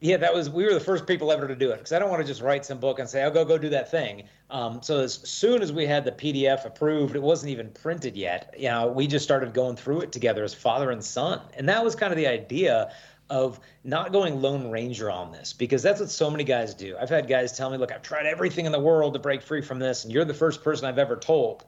Yeah, 0.03 0.17
that 0.17 0.35
was 0.35 0.51
we 0.51 0.65
were 0.65 0.75
the 0.75 0.81
first 0.81 1.07
people 1.07 1.31
ever 1.31 1.47
to 1.47 1.55
do 1.55 1.71
it 1.71 1.77
because 1.77 1.93
I 1.93 2.01
don't 2.01 2.11
want 2.11 2.21
to 2.23 2.27
just 2.27 2.43
write 2.43 2.65
some 2.65 2.81
book 2.81 2.99
and 2.99 3.09
say 3.09 3.23
I'll 3.23 3.31
go 3.31 3.45
go 3.45 3.57
do 3.57 3.69
that 3.69 3.89
thing. 3.89 4.25
Um, 4.51 4.83
so 4.83 4.99
as 4.99 5.15
soon 5.15 5.63
as 5.63 5.73
we 5.73 5.87
had 5.87 6.05
the 6.05 6.11
PDF 6.11 6.65
approved, 6.65 7.15
it 7.15 7.23
wasn't 7.23 7.53
even 7.53 7.71
printed 7.71 8.17
yet. 8.17 8.53
You 8.59 8.69
know, 8.69 8.89
we 8.89 9.07
just 9.07 9.25
started 9.25 9.55
going 9.55 9.77
through 9.77 10.01
it 10.01 10.11
together 10.11 10.43
as 10.43 10.53
father 10.53 10.91
and 10.91 11.05
son, 11.05 11.41
and 11.55 11.69
that 11.69 11.85
was 11.85 11.95
kind 11.95 12.13
of 12.13 12.17
the 12.17 12.27
idea 12.27 12.93
of 13.33 13.59
not 13.83 14.13
going 14.13 14.41
lone 14.43 14.71
ranger 14.71 15.11
on 15.11 15.33
this 15.33 15.55
because 15.55 15.83
that's 15.83 16.01
what 16.01 16.11
so 16.11 16.31
many 16.31 16.45
guys 16.45 16.75
do. 16.75 16.97
I've 17.01 17.09
had 17.09 17.27
guys 17.27 17.57
tell 17.57 17.71
me, 17.71 17.79
"Look, 17.79 17.91
I've 17.91 18.03
tried 18.03 18.27
everything 18.27 18.67
in 18.67 18.73
the 18.73 18.79
world 18.79 19.15
to 19.15 19.19
break 19.19 19.43
free 19.43 19.63
from 19.63 19.79
this, 19.79 20.05
and 20.05 20.13
you're 20.13 20.27
the 20.27 20.35
first 20.35 20.63
person 20.63 20.87
I've 20.87 20.99
ever 20.99 21.17
told." 21.17 21.65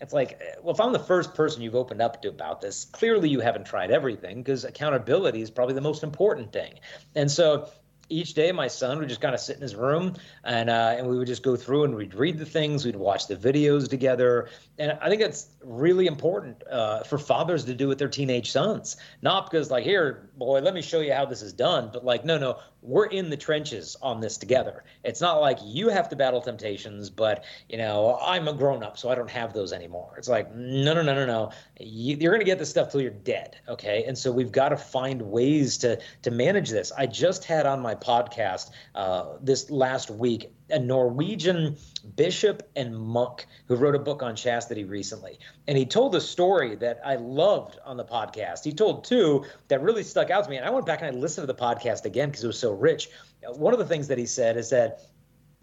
it's 0.00 0.14
like, 0.14 0.32
eh, 0.40 0.54
well, 0.62 0.74
if 0.74 0.80
I'm 0.80 0.92
the 0.92 0.98
first 0.98 1.34
person 1.34 1.62
you've 1.62 1.74
opened 1.74 2.00
up 2.00 2.22
to 2.22 2.28
about 2.28 2.60
this, 2.60 2.86
clearly 2.86 3.28
you 3.28 3.40
haven't 3.40 3.66
tried 3.66 3.90
everything 3.90 4.38
because 4.38 4.64
accountability 4.64 5.42
is 5.42 5.50
probably 5.50 5.74
the 5.74 5.80
most 5.80 6.02
important 6.02 6.52
thing. 6.52 6.80
And 7.14 7.30
so 7.30 7.68
each 8.10 8.34
day 8.34 8.52
my 8.52 8.68
son 8.68 8.98
would 8.98 9.08
just 9.08 9.20
kind 9.20 9.34
of 9.34 9.40
sit 9.40 9.56
in 9.56 9.62
his 9.62 9.74
room 9.74 10.14
and 10.44 10.68
uh, 10.68 10.94
and 10.98 11.08
we 11.08 11.16
would 11.16 11.26
just 11.26 11.42
go 11.42 11.56
through 11.56 11.84
and 11.84 11.94
we'd 11.94 12.14
read 12.14 12.38
the 12.38 12.44
things 12.44 12.84
we'd 12.84 12.96
watch 12.96 13.26
the 13.28 13.36
videos 13.36 13.88
together. 13.88 14.48
And 14.78 14.98
i 15.00 15.08
think 15.08 15.22
it's 15.22 15.48
really 15.62 16.06
important 16.06 16.62
uh, 16.70 17.02
for 17.04 17.18
fathers 17.18 17.64
to 17.64 17.74
do 17.74 17.88
with 17.88 17.98
their 17.98 18.08
teenage 18.08 18.50
sons. 18.50 18.96
Not 19.22 19.50
because 19.50 19.70
like 19.70 19.84
here 19.84 20.30
boy 20.36 20.60
let 20.60 20.74
me 20.74 20.82
show 20.82 21.00
you 21.00 21.12
how 21.12 21.24
this 21.24 21.42
is 21.42 21.52
done 21.52 21.90
but 21.92 22.04
like 22.04 22.24
no 22.24 22.38
no 22.38 22.58
we're 22.82 23.06
in 23.06 23.30
the 23.30 23.36
trenches 23.36 23.96
on 24.02 24.20
this 24.20 24.36
together. 24.36 24.84
It's 25.04 25.20
not 25.20 25.40
like 25.40 25.58
you 25.62 25.88
have 25.88 26.08
to 26.10 26.16
battle 26.16 26.40
temptations, 26.40 27.10
but 27.10 27.44
you 27.68 27.78
know 27.78 28.18
I'm 28.22 28.48
a 28.48 28.52
grown 28.52 28.82
up, 28.82 28.98
so 28.98 29.10
I 29.10 29.14
don't 29.14 29.30
have 29.30 29.52
those 29.52 29.72
anymore. 29.72 30.14
It's 30.16 30.28
like 30.28 30.54
no, 30.54 30.94
no, 30.94 31.02
no, 31.02 31.14
no, 31.14 31.26
no. 31.26 31.50
You, 31.78 32.16
are 32.16 32.30
going 32.30 32.40
to 32.40 32.44
get 32.44 32.58
this 32.58 32.70
stuff 32.70 32.90
till 32.90 33.00
you're 33.00 33.10
dead, 33.10 33.56
okay? 33.68 34.04
And 34.04 34.16
so 34.16 34.32
we've 34.32 34.52
got 34.52 34.70
to 34.70 34.76
find 34.76 35.20
ways 35.22 35.78
to 35.78 36.00
to 36.22 36.30
manage 36.30 36.70
this. 36.70 36.92
I 36.96 37.06
just 37.06 37.44
had 37.44 37.66
on 37.66 37.80
my 37.80 37.94
podcast 37.94 38.70
uh, 38.94 39.36
this 39.42 39.70
last 39.70 40.10
week 40.10 40.52
a 40.70 40.78
Norwegian 40.78 41.76
bishop 42.16 42.68
and 42.76 42.96
monk 42.96 43.46
who 43.66 43.76
wrote 43.76 43.94
a 43.94 43.98
book 43.98 44.22
on 44.22 44.36
chastity 44.36 44.84
recently. 44.84 45.38
And 45.66 45.76
he 45.76 45.84
told 45.84 46.14
a 46.14 46.20
story 46.20 46.76
that 46.76 47.00
I 47.04 47.16
loved 47.16 47.78
on 47.84 47.96
the 47.96 48.04
podcast. 48.04 48.64
He 48.64 48.72
told 48.72 49.04
two 49.04 49.44
that 49.68 49.82
really 49.82 50.02
stuck 50.02 50.30
out 50.30 50.44
to 50.44 50.50
me. 50.50 50.56
And 50.56 50.66
I 50.66 50.70
went 50.70 50.86
back 50.86 51.02
and 51.02 51.14
I 51.14 51.18
listened 51.18 51.46
to 51.46 51.52
the 51.52 51.58
podcast 51.58 52.04
again 52.04 52.30
because 52.30 52.44
it 52.44 52.48
was 52.48 52.58
so 52.58 52.72
rich. 52.72 53.10
One 53.46 53.72
of 53.72 53.78
the 53.78 53.86
things 53.86 54.08
that 54.08 54.18
he 54.18 54.26
said 54.26 54.56
is 54.56 54.70
that 54.70 55.00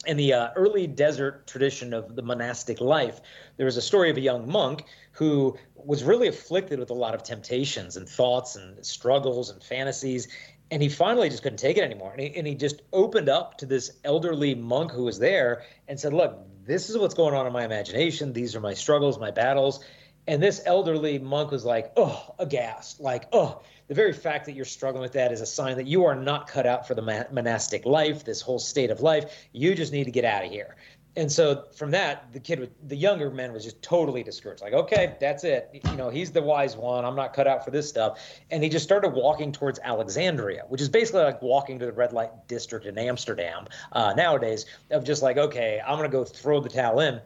in 0.06 0.16
the 0.16 0.34
uh, 0.34 0.50
early 0.56 0.88
desert 0.88 1.48
tradition 1.48 1.94
of 1.94 2.16
the 2.16 2.22
monastic 2.22 2.80
life, 2.80 3.20
there 3.58 3.66
was 3.66 3.78
a 3.78 3.82
story 3.82 4.10
of 4.10 4.18
a 4.18 4.22
young 4.22 4.50
monk 4.50 4.86
who 5.12 5.58
was 5.76 6.04
really 6.04 6.28
afflicted 6.28 6.80
with 6.80 6.92
a 6.92 6.94
lot 6.94 7.16
of 7.16 7.24
temptations 7.24 7.98
and 7.98 8.08
thoughts 8.08 8.56
and 8.56 8.86
struggles 8.86 9.50
and 9.50 9.64
fantasies. 9.64 10.28
And 10.70 10.82
he 10.82 10.90
finally 10.90 11.30
just 11.30 11.44
couldn't 11.44 11.60
take 11.60 11.78
it 11.78 11.84
anymore. 11.84 12.12
And 12.12 12.22
he, 12.22 12.36
and 12.36 12.46
he 12.46 12.56
just 12.56 12.82
opened 12.92 13.30
up 13.30 13.58
to 13.60 13.66
this 13.66 13.92
elderly 14.04 14.54
monk 14.54 14.92
who 14.92 15.04
was 15.04 15.18
there 15.18 15.64
and 15.88 16.00
said, 16.00 16.14
Look, 16.14 16.40
this 16.66 16.90
is 16.90 16.98
what's 16.98 17.14
going 17.14 17.34
on 17.34 17.48
in 17.48 17.54
my 17.54 17.64
imagination. 17.64 18.34
These 18.34 18.56
are 18.56 18.60
my 18.60 18.74
struggles, 18.74 19.18
my 19.18 19.32
battles. 19.32 19.84
And 20.28 20.44
this 20.44 20.62
elderly 20.66 21.20
monk 21.20 21.52
was 21.52 21.64
like, 21.64 21.94
Oh, 21.96 22.36
aghast, 22.38 23.00
like, 23.00 23.30
Oh, 23.32 23.62
the 23.88 23.94
very 23.94 24.12
fact 24.12 24.46
that 24.48 24.52
you're 24.52 24.66
struggling 24.66 25.02
with 25.02 25.14
that 25.14 25.32
is 25.32 25.40
a 25.40 25.46
sign 25.46 25.78
that 25.78 25.88
you 25.88 26.04
are 26.06 26.16
not 26.16 26.48
cut 26.48 26.66
out 26.66 26.86
for 26.86 26.94
the 26.94 27.02
monastic 27.32 27.86
life, 27.86 28.26
this 28.26 28.42
whole 28.42 28.60
state 28.60 28.92
of 28.92 29.00
life. 29.00 29.48
You 29.54 29.74
just 29.74 29.94
need 29.94 30.04
to 30.04 30.12
get 30.12 30.26
out 30.26 30.44
of 30.44 30.52
here. 30.52 30.76
And 31.18 31.32
so 31.32 31.66
from 31.76 31.90
that, 31.92 32.32
the 32.32 32.40
kid, 32.40 32.72
the 32.88 32.96
younger 32.96 33.32
man 33.32 33.52
was 33.52 33.64
just 33.64 33.82
totally 33.82 34.22
discouraged. 34.22 34.62
Like, 34.62 34.74
okay, 34.74 35.16
that's 35.20 35.44
it. 35.44 35.68
You 35.90 35.98
know, 35.98 36.12
he's 36.12 36.32
the 36.32 36.44
wise 36.44 36.78
one. 36.78 37.04
I'm 37.06 37.16
not 37.16 37.34
cut 37.34 37.48
out 37.48 37.66
for 37.66 37.72
this 37.72 37.90
stuff. 37.90 38.20
And 38.52 38.62
he 38.62 38.70
just 38.70 38.86
started 38.86 39.10
walking 39.10 39.52
towards 39.52 39.80
Alexandria, 39.84 40.66
which 40.70 40.80
is 40.80 40.90
basically 40.90 41.24
like 41.24 41.42
walking 41.42 41.80
to 41.80 41.88
the 41.88 41.92
red 41.92 42.14
light 42.14 42.30
district 42.48 42.86
in 42.86 43.00
Amsterdam 43.00 43.66
uh, 43.94 44.14
nowadays. 44.16 44.68
Of 44.92 45.04
just 45.06 45.24
like, 45.24 45.38
okay, 45.38 45.82
I'm 45.86 45.98
gonna 45.98 46.08
go 46.08 46.24
throw 46.24 46.60
the 46.60 46.70
towel 46.70 47.00
in. 47.00 47.20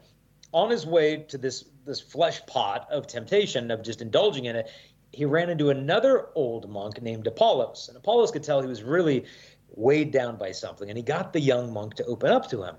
On 0.52 0.70
his 0.70 0.86
way 0.86 1.18
to 1.28 1.36
this 1.36 1.66
this 1.84 2.00
flesh 2.00 2.44
pot 2.46 2.88
of 2.90 3.06
temptation 3.06 3.70
of 3.70 3.82
just 3.82 4.00
indulging 4.00 4.46
in 4.46 4.56
it, 4.56 4.70
he 5.12 5.26
ran 5.26 5.50
into 5.50 5.68
another 5.68 6.28
old 6.34 6.70
monk 6.70 7.02
named 7.02 7.26
Apollos. 7.26 7.88
And 7.88 7.96
Apollos 7.98 8.30
could 8.30 8.42
tell 8.42 8.62
he 8.62 8.66
was 8.66 8.82
really 8.82 9.26
weighed 9.68 10.12
down 10.12 10.36
by 10.36 10.52
something. 10.52 10.88
And 10.88 10.96
he 10.96 11.02
got 11.02 11.34
the 11.34 11.40
young 11.40 11.74
monk 11.74 11.94
to 11.96 12.04
open 12.06 12.30
up 12.30 12.48
to 12.48 12.62
him. 12.62 12.76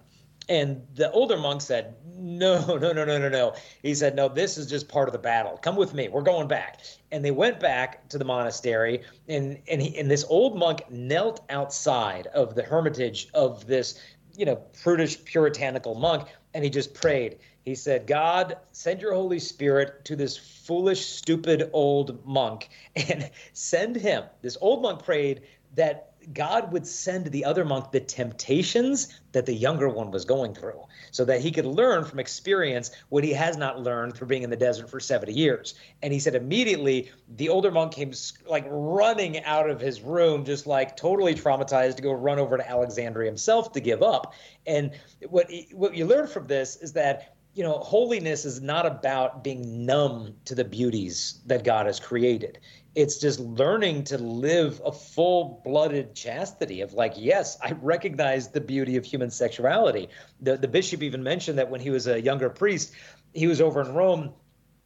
And 0.49 0.85
the 0.95 1.11
older 1.11 1.37
monk 1.37 1.61
said, 1.61 1.95
No, 2.05 2.59
no, 2.77 2.91
no, 2.91 3.05
no, 3.05 3.17
no, 3.17 3.29
no. 3.29 3.55
He 3.81 3.95
said, 3.95 4.15
No, 4.15 4.27
this 4.27 4.57
is 4.57 4.67
just 4.67 4.87
part 4.87 5.07
of 5.07 5.13
the 5.13 5.19
battle. 5.19 5.57
Come 5.57 5.75
with 5.75 5.93
me. 5.93 6.09
We're 6.09 6.21
going 6.21 6.47
back. 6.47 6.81
And 7.11 7.23
they 7.23 7.31
went 7.31 7.59
back 7.59 8.07
to 8.09 8.17
the 8.17 8.25
monastery, 8.25 9.03
and 9.27 9.59
and, 9.67 9.81
he, 9.81 9.97
and 9.97 10.09
this 10.09 10.25
old 10.27 10.57
monk 10.57 10.83
knelt 10.89 11.41
outside 11.49 12.27
of 12.27 12.55
the 12.55 12.63
hermitage 12.63 13.29
of 13.33 13.67
this, 13.67 13.99
you 14.35 14.45
know, 14.45 14.55
prudish 14.81 15.23
puritanical 15.23 15.95
monk, 15.95 16.27
and 16.53 16.63
he 16.63 16.69
just 16.69 16.93
prayed. 16.93 17.37
He 17.63 17.75
said, 17.75 18.07
God, 18.07 18.57
send 18.73 19.01
your 19.01 19.13
Holy 19.13 19.39
Spirit 19.39 20.03
to 20.05 20.15
this 20.15 20.35
foolish, 20.35 21.05
stupid 21.05 21.69
old 21.71 22.25
monk 22.25 22.69
and 22.95 23.29
send 23.53 23.95
him. 23.95 24.25
This 24.41 24.57
old 24.59 24.81
monk 24.81 25.03
prayed 25.03 25.43
that 25.75 26.12
God 26.31 26.71
would 26.71 26.87
send 26.87 27.27
the 27.27 27.45
other 27.45 27.65
monk 27.65 27.91
the 27.91 27.99
temptations 27.99 29.19
that 29.31 29.45
the 29.45 29.53
younger 29.53 29.89
one 29.89 30.11
was 30.11 30.25
going 30.25 30.53
through 30.53 30.81
so 31.11 31.25
that 31.25 31.41
he 31.41 31.51
could 31.51 31.65
learn 31.65 32.05
from 32.05 32.19
experience 32.19 32.91
what 33.09 33.23
he 33.23 33.31
has 33.33 33.57
not 33.57 33.81
learned 33.81 34.15
through 34.15 34.27
being 34.27 34.43
in 34.43 34.49
the 34.49 34.55
desert 34.55 34.89
for 34.89 34.99
70 34.99 35.33
years. 35.33 35.75
And 36.01 36.13
he 36.13 36.19
said 36.19 36.35
immediately 36.35 37.11
the 37.35 37.49
older 37.49 37.71
monk 37.71 37.93
came 37.93 38.13
like 38.47 38.65
running 38.69 39.43
out 39.43 39.69
of 39.69 39.79
his 39.79 40.01
room, 40.01 40.45
just 40.45 40.67
like 40.67 40.95
totally 40.95 41.35
traumatized 41.35 41.95
to 41.95 42.01
go 42.01 42.13
run 42.13 42.39
over 42.39 42.57
to 42.57 42.69
Alexandria 42.69 43.29
himself 43.29 43.71
to 43.73 43.79
give 43.79 44.03
up. 44.03 44.33
And 44.65 44.91
what, 45.29 45.51
what 45.71 45.95
you 45.95 46.05
learn 46.05 46.27
from 46.27 46.47
this 46.47 46.75
is 46.77 46.93
that 46.93 47.35
you 47.55 47.63
know, 47.63 47.73
holiness 47.73 48.45
is 48.45 48.61
not 48.61 48.85
about 48.85 49.43
being 49.43 49.85
numb 49.85 50.33
to 50.45 50.55
the 50.55 50.63
beauties 50.63 51.39
that 51.45 51.63
God 51.63 51.85
has 51.85 51.99
created. 51.99 52.59
It's 52.95 53.17
just 53.17 53.39
learning 53.39 54.03
to 54.05 54.17
live 54.17 54.81
a 54.85 54.91
full 54.91 55.61
blooded 55.65 56.13
chastity 56.13 56.81
of 56.81 56.93
like, 56.93 57.13
yes, 57.15 57.57
I 57.61 57.71
recognize 57.71 58.49
the 58.49 58.61
beauty 58.61 58.97
of 58.97 59.05
human 59.05 59.31
sexuality. 59.31 60.09
The, 60.41 60.57
the 60.57 60.67
bishop 60.67 61.01
even 61.01 61.23
mentioned 61.23 61.57
that 61.57 61.69
when 61.69 61.81
he 61.81 61.89
was 61.89 62.07
a 62.07 62.21
younger 62.21 62.49
priest, 62.49 62.93
he 63.33 63.47
was 63.47 63.61
over 63.61 63.81
in 63.81 63.93
Rome 63.93 64.33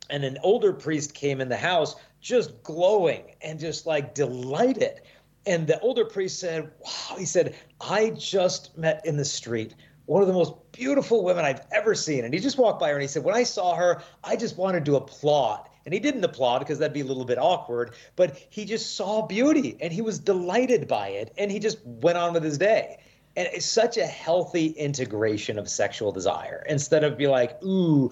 and 0.09 0.23
an 0.23 0.37
older 0.41 0.73
priest 0.73 1.13
came 1.13 1.41
in 1.41 1.49
the 1.49 1.57
house 1.57 1.95
just 2.21 2.63
glowing 2.63 3.35
and 3.41 3.59
just 3.59 3.85
like 3.85 4.13
delighted. 4.13 5.01
And 5.45 5.67
the 5.67 5.79
older 5.79 6.05
priest 6.05 6.39
said, 6.39 6.71
Wow, 6.79 7.17
he 7.17 7.25
said, 7.25 7.55
I 7.79 8.11
just 8.11 8.77
met 8.77 9.05
in 9.05 9.17
the 9.17 9.25
street 9.25 9.75
one 10.05 10.21
of 10.21 10.27
the 10.27 10.33
most 10.33 10.53
beautiful 10.71 11.23
women 11.23 11.45
I've 11.45 11.65
ever 11.71 11.93
seen. 11.93 12.25
And 12.25 12.33
he 12.33 12.39
just 12.39 12.57
walked 12.57 12.79
by 12.79 12.89
her 12.89 12.95
and 12.95 13.01
he 13.01 13.07
said, 13.07 13.23
When 13.23 13.35
I 13.35 13.43
saw 13.43 13.75
her, 13.75 14.01
I 14.23 14.35
just 14.35 14.57
wanted 14.57 14.85
to 14.85 14.95
applaud. 14.95 15.66
And 15.87 15.93
he 15.93 16.01
didn't 16.01 16.25
applaud 16.25 16.59
because 16.59 16.79
that'd 16.79 16.93
be 16.93 16.99
a 16.99 17.05
little 17.05 17.23
bit 17.23 17.37
awkward, 17.37 17.91
but 18.17 18.37
he 18.49 18.65
just 18.65 18.97
saw 18.97 19.25
beauty 19.25 19.77
and 19.79 19.93
he 19.93 20.01
was 20.01 20.19
delighted 20.19 20.85
by 20.85 21.07
it. 21.07 21.33
And 21.37 21.49
he 21.49 21.59
just 21.59 21.77
went 21.85 22.17
on 22.17 22.33
with 22.33 22.43
his 22.43 22.57
day. 22.57 22.99
And 23.37 23.47
it's 23.53 23.65
such 23.65 23.95
a 23.95 24.05
healthy 24.05 24.71
integration 24.71 25.57
of 25.57 25.69
sexual 25.69 26.11
desire 26.11 26.65
instead 26.67 27.05
of 27.05 27.17
be 27.17 27.27
like, 27.27 27.63
ooh, 27.63 28.11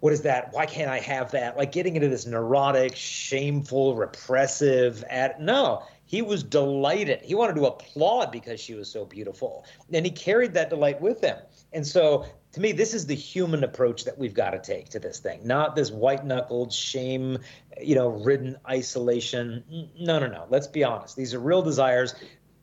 what 0.00 0.12
is 0.12 0.20
that? 0.22 0.52
Why 0.52 0.66
can't 0.66 0.90
I 0.90 0.98
have 0.98 1.30
that? 1.30 1.56
Like 1.56 1.72
getting 1.72 1.96
into 1.96 2.08
this 2.08 2.26
neurotic, 2.26 2.94
shameful, 2.94 3.96
repressive 3.96 5.02
at 5.08 5.40
no 5.40 5.84
he 6.06 6.22
was 6.22 6.42
delighted. 6.42 7.20
He 7.22 7.34
wanted 7.34 7.56
to 7.56 7.66
applaud 7.66 8.30
because 8.30 8.60
she 8.60 8.74
was 8.74 8.88
so 8.88 9.04
beautiful. 9.04 9.64
And 9.92 10.06
he 10.06 10.12
carried 10.12 10.54
that 10.54 10.70
delight 10.70 11.00
with 11.00 11.20
him. 11.20 11.36
And 11.72 11.86
so, 11.86 12.24
to 12.56 12.62
me, 12.62 12.72
this 12.72 12.94
is 12.94 13.04
the 13.04 13.14
human 13.14 13.64
approach 13.64 14.04
that 14.04 14.16
we've 14.16 14.32
got 14.32 14.52
to 14.52 14.58
take 14.58 14.88
to 14.88 14.98
this 14.98 15.18
thing, 15.18 15.46
not 15.46 15.76
this 15.76 15.90
white 15.90 16.24
knuckled, 16.24 16.72
shame, 16.72 17.36
you 17.78 17.94
know, 17.94 18.08
ridden 18.08 18.56
isolation. 18.66 19.90
No, 20.00 20.18
no, 20.18 20.26
no. 20.26 20.46
Let's 20.48 20.66
be 20.66 20.82
honest. 20.82 21.16
These 21.16 21.34
are 21.34 21.38
real 21.38 21.60
desires. 21.60 22.14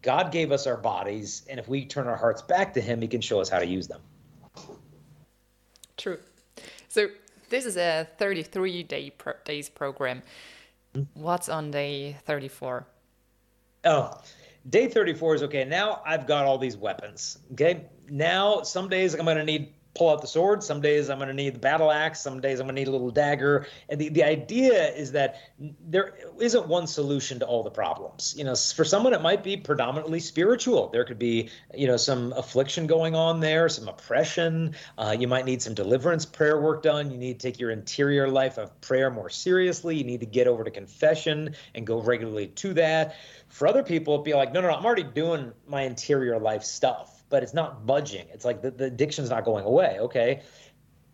God 0.01 0.31
gave 0.31 0.51
us 0.51 0.65
our 0.65 0.77
bodies. 0.77 1.43
And 1.47 1.59
if 1.59 1.67
we 1.67 1.85
turn 1.85 2.07
our 2.07 2.15
hearts 2.15 2.41
back 2.41 2.73
to 2.73 2.81
Him, 2.81 3.01
He 3.03 3.07
can 3.07 3.21
show 3.21 3.39
us 3.39 3.49
how 3.49 3.59
to 3.59 3.67
use 3.67 3.87
them. 3.87 4.01
True. 5.95 6.17
So, 6.87 7.09
this 7.49 7.67
is 7.67 7.77
a 7.77 8.07
33 8.17 8.81
day 8.81 9.11
pro- 9.11 9.33
days 9.45 9.69
program. 9.69 10.23
Mm-hmm. 10.95 11.21
What's 11.21 11.49
on 11.49 11.69
day 11.69 12.17
34? 12.25 12.87
Oh, 13.85 14.19
day 14.67 14.87
34 14.87 15.35
is 15.35 15.43
okay. 15.43 15.65
Now 15.65 16.01
I've 16.03 16.25
got 16.25 16.45
all 16.45 16.57
these 16.57 16.77
weapons. 16.77 17.37
Okay. 17.51 17.85
Now 18.09 18.63
some 18.63 18.89
days 18.89 19.13
I'm 19.13 19.25
going 19.25 19.37
to 19.37 19.43
need 19.43 19.71
pull 19.95 20.09
out 20.09 20.21
the 20.21 20.27
sword. 20.27 20.63
Some 20.63 20.81
days 20.81 21.09
I'm 21.09 21.17
going 21.17 21.27
to 21.27 21.33
need 21.33 21.55
the 21.55 21.59
battle 21.59 21.91
axe. 21.91 22.21
Some 22.21 22.41
days 22.41 22.59
I'm 22.59 22.65
going 22.65 22.75
to 22.75 22.81
need 22.81 22.87
a 22.87 22.91
little 22.91 23.11
dagger. 23.11 23.67
And 23.89 23.99
the, 23.99 24.09
the 24.09 24.23
idea 24.23 24.89
is 24.93 25.11
that 25.11 25.41
there 25.59 26.15
isn't 26.39 26.67
one 26.67 26.87
solution 26.87 27.39
to 27.39 27.45
all 27.45 27.63
the 27.63 27.71
problems. 27.71 28.33
You 28.37 28.43
know, 28.43 28.55
for 28.55 28.83
someone, 28.83 29.13
it 29.13 29.21
might 29.21 29.43
be 29.43 29.57
predominantly 29.57 30.19
spiritual. 30.19 30.89
There 30.89 31.05
could 31.05 31.19
be, 31.19 31.49
you 31.75 31.87
know, 31.87 31.97
some 31.97 32.33
affliction 32.33 32.87
going 32.87 33.15
on 33.15 33.39
there, 33.39 33.69
some 33.69 33.87
oppression. 33.87 34.75
Uh, 34.97 35.15
you 35.17 35.27
might 35.27 35.45
need 35.45 35.61
some 35.61 35.73
deliverance 35.73 36.25
prayer 36.25 36.59
work 36.59 36.81
done. 36.81 37.11
You 37.11 37.17
need 37.17 37.39
to 37.39 37.47
take 37.47 37.59
your 37.59 37.71
interior 37.71 38.27
life 38.27 38.57
of 38.57 38.79
prayer 38.81 39.11
more 39.11 39.29
seriously. 39.29 39.95
You 39.95 40.03
need 40.03 40.21
to 40.21 40.25
get 40.25 40.47
over 40.47 40.63
to 40.63 40.71
confession 40.71 41.55
and 41.75 41.85
go 41.85 42.01
regularly 42.01 42.47
to 42.47 42.73
that. 42.75 43.15
For 43.49 43.67
other 43.67 43.83
people, 43.83 44.15
it'd 44.15 44.25
be 44.25 44.33
like, 44.33 44.51
no, 44.51 44.61
no, 44.61 44.69
no, 44.69 44.75
I'm 44.75 44.85
already 44.85 45.03
doing 45.03 45.51
my 45.67 45.83
interior 45.83 46.39
life 46.39 46.63
stuff, 46.63 47.12
but 47.33 47.41
it's 47.41 47.55
not 47.55 47.87
budging. 47.87 48.27
It's 48.31 48.45
like 48.45 48.61
the, 48.61 48.69
the 48.69 48.85
addiction's 48.85 49.31
not 49.31 49.43
going 49.43 49.65
away. 49.65 49.97
Okay. 49.99 50.43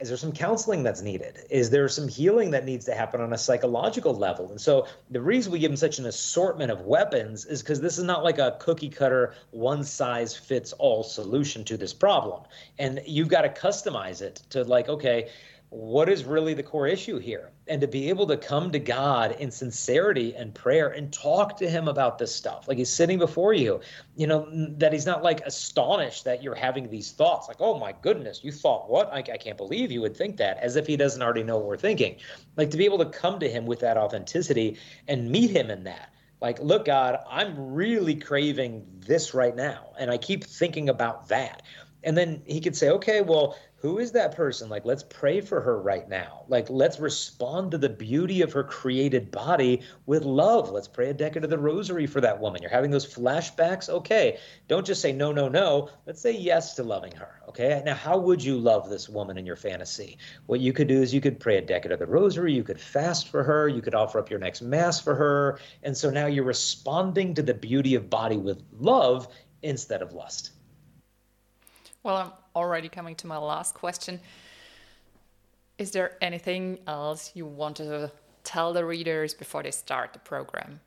Is 0.02 0.10
there 0.10 0.18
some 0.18 0.34
counseling 0.34 0.84
that's 0.84 1.02
needed? 1.02 1.40
Is 1.50 1.70
there 1.70 1.88
some 1.88 2.10
healing 2.10 2.52
that 2.52 2.66
needs 2.66 2.84
to 2.88 2.94
happen 2.94 3.22
on 3.22 3.32
a 3.32 3.38
psychological 3.38 4.14
level? 4.14 4.50
And 4.50 4.60
so 4.60 4.86
the 5.10 5.22
reason 5.22 5.50
we 5.54 5.60
give 5.60 5.72
them 5.72 5.78
such 5.78 5.98
an 5.98 6.08
assortment 6.08 6.72
of 6.72 6.82
weapons 6.82 7.46
is 7.46 7.62
because 7.62 7.80
this 7.80 7.98
is 7.98 8.04
not 8.04 8.26
like 8.26 8.38
a 8.38 8.58
cookie 8.60 8.90
cutter, 8.90 9.34
one 9.52 9.82
size 9.82 10.36
fits 10.36 10.74
all 10.74 11.04
solution 11.04 11.64
to 11.64 11.78
this 11.78 11.94
problem. 11.94 12.44
And 12.80 13.00
you've 13.06 13.30
got 13.30 13.44
to 13.44 13.50
customize 13.50 14.22
it 14.22 14.42
to 14.50 14.66
like, 14.66 14.90
okay, 14.90 15.30
what 15.72 16.10
is 16.10 16.24
really 16.24 16.56
the 16.56 16.64
core 16.64 16.88
issue 16.88 17.20
here? 17.20 17.52
And 17.68 17.80
to 17.82 17.88
be 17.88 18.10
able 18.10 18.26
to 18.28 18.38
come 18.38 18.72
to 18.72 18.80
god 18.80 19.34
in 19.40 19.52
sincerity 19.52 20.36
and 20.36 20.54
prayer 20.54 20.90
and 20.90 21.14
talk 21.14 21.58
to 21.58 21.70
him 21.70 21.88
about 21.88 22.18
this 22.18 22.34
stuff 22.34 22.68
like 22.68 22.80
he's 22.80 22.90
sitting 22.90 23.20
before 23.20 23.54
you 23.54 23.80
you 24.16 24.26
know 24.26 24.48
that 24.78 24.92
he's 24.92 25.06
not 25.06 25.22
like 25.22 25.42
astonished 25.42 26.24
that 26.24 26.42
you're 26.42 26.56
having 26.56 26.90
these 26.90 27.12
thoughts 27.12 27.48
like 27.48 27.58
oh 27.60 27.78
my 27.78 27.94
goodness 28.02 28.44
you 28.44 28.52
thought 28.52 28.90
what? 28.90 29.14
I, 29.14 29.20
I 29.20 29.38
can't 29.38 29.58
believe 29.58 29.92
you 29.92 30.02
would 30.02 30.18
think 30.18 30.38
that 30.38 30.58
as 30.58 30.76
if 30.76 30.88
he 30.88 30.98
doesn't 30.98 31.22
already 31.22 31.44
know 31.44 31.58
what 31.58 31.68
we're 31.68 31.78
thinking. 31.78 32.16
Like 32.58 32.72
to 32.72 32.78
be 32.78 32.86
able 32.86 32.98
to 33.00 33.06
come 33.06 33.40
to 33.40 33.50
him 33.50 33.68
with 33.68 33.80
that 33.82 33.98
authenticity 33.98 34.78
and 35.08 35.30
meet 35.30 35.52
him 35.52 35.70
in 35.70 35.84
that. 35.84 36.14
Like 36.42 36.60
look 36.60 36.86
god 36.86 37.20
i'm 37.30 37.74
really 37.74 38.16
craving 38.16 38.86
this 39.06 39.36
right 39.36 39.56
now 39.56 39.92
and 40.00 40.10
i 40.10 40.18
keep 40.18 40.44
thinking 40.44 40.90
about 40.90 41.28
that. 41.28 41.62
And 42.04 42.18
then 42.18 42.42
he 42.46 42.62
could 42.62 42.76
say, 42.76 42.90
okay, 42.90 43.22
well, 43.22 43.58
who 43.82 44.00
is 44.00 44.12
that 44.12 44.36
person? 44.36 44.68
Like, 44.68 44.84
let's 44.84 45.04
pray 45.04 45.40
for 45.40 45.62
her 45.62 45.82
right 45.82 46.08
now. 46.10 46.44
Like, 46.50 46.70
let's 46.70 47.00
respond 47.00 47.72
to 47.72 47.78
the 47.78 47.88
beauty 47.88 48.42
of 48.42 48.52
her 48.52 48.64
created 48.64 49.32
body 49.32 49.82
with 50.06 50.24
love. 50.24 50.70
Let's 50.70 50.88
pray 50.88 51.10
a 51.10 51.14
decade 51.14 51.46
of 51.46 51.50
the 51.50 51.58
rosary 51.58 52.06
for 52.06 52.20
that 52.20 52.38
woman. 52.38 52.62
You're 52.62 52.72
having 52.72 52.92
those 52.92 53.12
flashbacks? 53.12 53.88
Okay. 53.88 54.38
Don't 54.68 54.86
just 54.86 55.02
say 55.02 55.14
no, 55.14 55.32
no, 55.32 55.48
no. 55.48 55.90
Let's 56.06 56.20
say 56.20 56.34
yes 56.34 56.76
to 56.76 56.84
loving 56.84 57.14
her. 57.14 57.40
Okay. 57.48 57.82
Now, 57.86 57.96
how 57.96 58.18
would 58.18 58.44
you 58.44 58.58
love 58.58 58.90
this 58.90 59.08
woman 59.08 59.38
in 59.38 59.46
your 59.46 59.56
fantasy? 59.56 60.18
What 60.48 60.60
you 60.60 60.74
could 60.74 60.90
do 60.90 61.02
is 61.02 61.14
you 61.14 61.22
could 61.22 61.40
pray 61.40 61.58
a 61.58 61.62
decade 61.62 61.94
of 61.94 62.00
the 62.00 62.06
rosary. 62.06 62.54
You 62.54 62.64
could 62.64 62.82
fast 62.82 63.30
for 63.30 63.44
her. 63.44 63.70
You 63.70 63.82
could 63.82 63.96
offer 63.96 64.20
up 64.20 64.30
your 64.30 64.40
next 64.40 64.62
mass 64.62 65.00
for 65.00 65.16
her. 65.16 65.60
And 65.84 65.96
so 65.96 66.10
now 66.10 66.26
you're 66.26 66.44
responding 66.44 67.34
to 67.36 67.42
the 67.42 67.54
beauty 67.54 67.96
of 67.96 68.10
body 68.10 68.38
with 68.38 68.62
love 68.78 69.30
instead 69.62 70.02
of 70.02 70.12
lust. 70.12 70.52
Well, 72.04 72.16
I'm 72.16 72.32
already 72.56 72.90
coming 72.90 73.16
to 73.16 73.28
my 73.28 73.38
last 73.38 73.76
question. 73.76 74.20
Is 75.78 75.92
there 75.92 76.18
anything 76.22 76.80
else 76.88 77.32
you 77.34 77.46
want 77.46 77.78
to 77.78 78.12
tell 78.44 78.74
the 78.74 78.86
readers 78.86 79.34
before 79.34 79.64
they 79.64 79.72
start 79.72 80.14
the 80.14 80.20
program? 80.20 80.80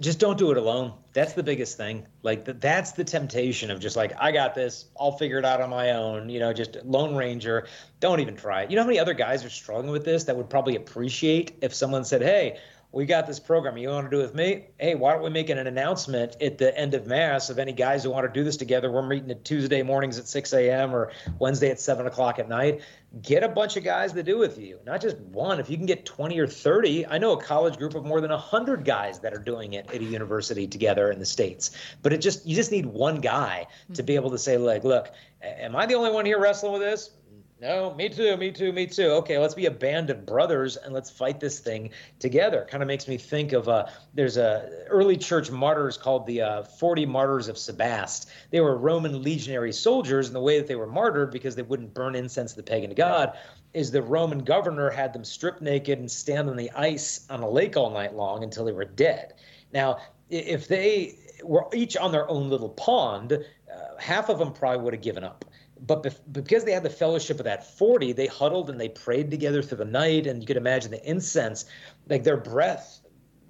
Just 0.00 0.18
don't 0.18 0.36
do 0.36 0.50
it 0.50 0.58
alone. 0.58 0.92
That's 1.14 1.32
the 1.32 1.42
biggest 1.42 1.78
thing. 1.78 2.06
Like 2.22 2.44
that's 2.60 2.92
the 2.92 3.04
temptation 3.04 3.70
of 3.70 3.80
just 3.80 3.96
like 3.96 4.12
I 4.20 4.30
got 4.30 4.54
this. 4.54 4.86
I'll 5.00 5.16
figure 5.16 5.38
it 5.38 5.44
out 5.44 5.62
on 5.62 5.70
my 5.70 5.92
own. 5.92 6.28
You 6.28 6.38
know, 6.38 6.52
just 6.52 6.76
lone 6.84 7.16
ranger. 7.16 7.66
Don't 8.00 8.20
even 8.20 8.36
try 8.36 8.62
it. 8.62 8.70
You 8.70 8.76
know 8.76 8.82
how 8.82 8.88
many 8.88 8.98
other 8.98 9.14
guys 9.14 9.42
are 9.42 9.50
struggling 9.50 9.90
with 9.90 10.04
this 10.04 10.24
that 10.24 10.36
would 10.36 10.50
probably 10.50 10.76
appreciate 10.76 11.56
if 11.62 11.72
someone 11.74 12.04
said, 12.04 12.20
"Hey, 12.20 12.58
we 12.92 13.04
got 13.04 13.26
this 13.26 13.38
program. 13.40 13.76
You 13.76 13.88
want 13.88 14.10
to 14.10 14.16
do 14.16 14.20
it 14.20 14.26
with 14.26 14.34
me? 14.34 14.68
Hey, 14.78 14.94
why 14.94 15.12
don't 15.12 15.22
we 15.22 15.30
make 15.30 15.50
an 15.50 15.58
announcement 15.58 16.40
at 16.40 16.58
the 16.58 16.76
end 16.78 16.94
of 16.94 17.06
Mass 17.06 17.50
of 17.50 17.58
any 17.58 17.72
guys 17.72 18.04
who 18.04 18.10
want 18.10 18.26
to 18.26 18.32
do 18.32 18.44
this 18.44 18.56
together? 18.56 18.90
We're 18.90 19.06
meeting 19.06 19.30
at 19.30 19.44
Tuesday 19.44 19.82
mornings 19.82 20.18
at 20.18 20.28
6 20.28 20.52
a.m. 20.52 20.94
or 20.94 21.12
Wednesday 21.38 21.70
at 21.70 21.80
7 21.80 22.06
o'clock 22.06 22.38
at 22.38 22.48
night. 22.48 22.80
Get 23.22 23.42
a 23.42 23.48
bunch 23.48 23.76
of 23.76 23.84
guys 23.84 24.12
to 24.12 24.22
do 24.22 24.38
with 24.38 24.58
you, 24.58 24.78
not 24.86 25.00
just 25.00 25.18
one. 25.18 25.58
If 25.58 25.68
you 25.68 25.76
can 25.76 25.86
get 25.86 26.04
20 26.04 26.38
or 26.38 26.46
30, 26.46 27.06
I 27.06 27.18
know 27.18 27.32
a 27.32 27.42
college 27.42 27.76
group 27.76 27.94
of 27.94 28.04
more 28.04 28.20
than 28.20 28.30
100 28.30 28.84
guys 28.84 29.20
that 29.20 29.32
are 29.34 29.38
doing 29.38 29.74
it 29.74 29.90
at 29.90 30.00
a 30.00 30.04
university 30.04 30.66
together 30.66 31.10
in 31.10 31.18
the 31.18 31.26
States. 31.26 31.72
But 32.02 32.12
it 32.12 32.18
just, 32.18 32.46
you 32.46 32.54
just 32.54 32.70
need 32.70 32.86
one 32.86 33.20
guy 33.20 33.66
to 33.94 34.02
be 34.02 34.14
able 34.14 34.30
to 34.30 34.38
say, 34.38 34.58
like, 34.58 34.84
look, 34.84 35.12
am 35.42 35.76
I 35.76 35.86
the 35.86 35.94
only 35.94 36.10
one 36.10 36.24
here 36.24 36.40
wrestling 36.40 36.72
with 36.72 36.82
this? 36.82 37.10
No, 37.58 37.94
me 37.94 38.10
too, 38.10 38.36
me 38.36 38.50
too, 38.50 38.70
me 38.70 38.86
too. 38.86 39.06
Okay, 39.12 39.38
let's 39.38 39.54
be 39.54 39.64
a 39.64 39.70
band 39.70 40.10
of 40.10 40.26
brothers 40.26 40.76
and 40.76 40.92
let's 40.92 41.08
fight 41.08 41.40
this 41.40 41.58
thing 41.58 41.88
together. 42.18 42.66
Kind 42.70 42.82
of 42.82 42.86
makes 42.86 43.08
me 43.08 43.16
think 43.16 43.52
of 43.52 43.66
uh, 43.66 43.86
there's 44.12 44.36
a 44.36 44.84
early 44.88 45.16
church 45.16 45.50
martyrs 45.50 45.96
called 45.96 46.26
the 46.26 46.42
uh, 46.42 46.62
40 46.64 47.06
Martyrs 47.06 47.48
of 47.48 47.56
Sebast. 47.56 48.26
They 48.50 48.60
were 48.60 48.76
Roman 48.76 49.22
legionary 49.22 49.72
soldiers, 49.72 50.26
and 50.26 50.36
the 50.36 50.40
way 50.40 50.58
that 50.58 50.66
they 50.66 50.76
were 50.76 50.86
martyred 50.86 51.30
because 51.30 51.56
they 51.56 51.62
wouldn't 51.62 51.94
burn 51.94 52.14
incense 52.14 52.52
to 52.52 52.56
the 52.58 52.62
pagan 52.62 52.92
god 52.92 53.38
is 53.72 53.90
the 53.90 54.02
Roman 54.02 54.40
governor 54.40 54.90
had 54.90 55.14
them 55.14 55.24
strip 55.24 55.62
naked 55.62 55.98
and 55.98 56.10
stand 56.10 56.50
on 56.50 56.56
the 56.56 56.70
ice 56.72 57.26
on 57.30 57.40
a 57.40 57.48
lake 57.48 57.74
all 57.76 57.90
night 57.90 58.14
long 58.14 58.44
until 58.44 58.66
they 58.66 58.72
were 58.72 58.84
dead. 58.84 59.32
Now, 59.72 59.98
if 60.28 60.68
they 60.68 61.18
were 61.42 61.66
each 61.72 61.96
on 61.96 62.12
their 62.12 62.28
own 62.30 62.50
little 62.50 62.70
pond, 62.70 63.32
uh, 63.32 63.98
half 63.98 64.28
of 64.28 64.38
them 64.38 64.52
probably 64.52 64.82
would 64.84 64.92
have 64.92 65.02
given 65.02 65.24
up 65.24 65.46
but 65.80 66.32
because 66.32 66.64
they 66.64 66.72
had 66.72 66.82
the 66.82 66.90
fellowship 66.90 67.38
of 67.38 67.44
that 67.44 67.76
40 67.76 68.12
they 68.12 68.26
huddled 68.26 68.70
and 68.70 68.80
they 68.80 68.88
prayed 68.88 69.30
together 69.30 69.62
through 69.62 69.78
the 69.78 69.84
night 69.84 70.26
and 70.26 70.40
you 70.40 70.46
could 70.46 70.56
imagine 70.56 70.90
the 70.90 71.08
incense 71.08 71.66
like 72.08 72.24
their 72.24 72.36
breath 72.36 73.00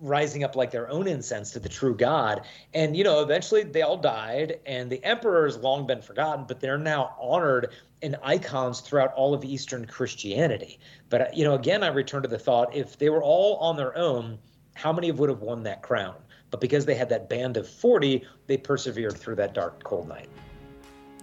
rising 0.00 0.44
up 0.44 0.56
like 0.56 0.70
their 0.70 0.90
own 0.90 1.06
incense 1.06 1.52
to 1.52 1.60
the 1.60 1.68
true 1.68 1.96
god. 1.96 2.42
And 2.74 2.96
you 2.96 3.04
know 3.04 3.20
eventually 3.22 3.62
they 3.62 3.82
all 3.82 3.96
died 3.96 4.60
and 4.66 4.90
the 4.90 5.02
emperor 5.04 5.44
has 5.46 5.56
long 5.56 5.86
been 5.86 6.02
forgotten 6.02 6.44
but 6.46 6.60
they're 6.60 6.78
now 6.78 7.14
honored 7.20 7.72
in 8.02 8.16
icons 8.22 8.80
throughout 8.80 9.14
all 9.14 9.32
of 9.32 9.44
eastern 9.44 9.86
christianity. 9.86 10.78
But 11.08 11.36
you 11.36 11.44
know 11.44 11.54
again 11.54 11.82
i 11.82 11.88
return 11.88 12.22
to 12.22 12.28
the 12.28 12.38
thought 12.38 12.74
if 12.74 12.98
they 12.98 13.08
were 13.08 13.22
all 13.22 13.56
on 13.58 13.76
their 13.76 13.96
own 13.96 14.38
how 14.74 14.92
many 14.92 15.10
would 15.10 15.30
have 15.30 15.40
won 15.40 15.62
that 15.62 15.80
crown? 15.80 16.16
But 16.50 16.60
because 16.60 16.84
they 16.84 16.94
had 16.94 17.08
that 17.08 17.28
band 17.28 17.56
of 17.56 17.68
40 17.68 18.26
they 18.46 18.56
persevered 18.56 19.16
through 19.16 19.36
that 19.36 19.54
dark 19.54 19.82
cold 19.84 20.08
night. 20.08 20.28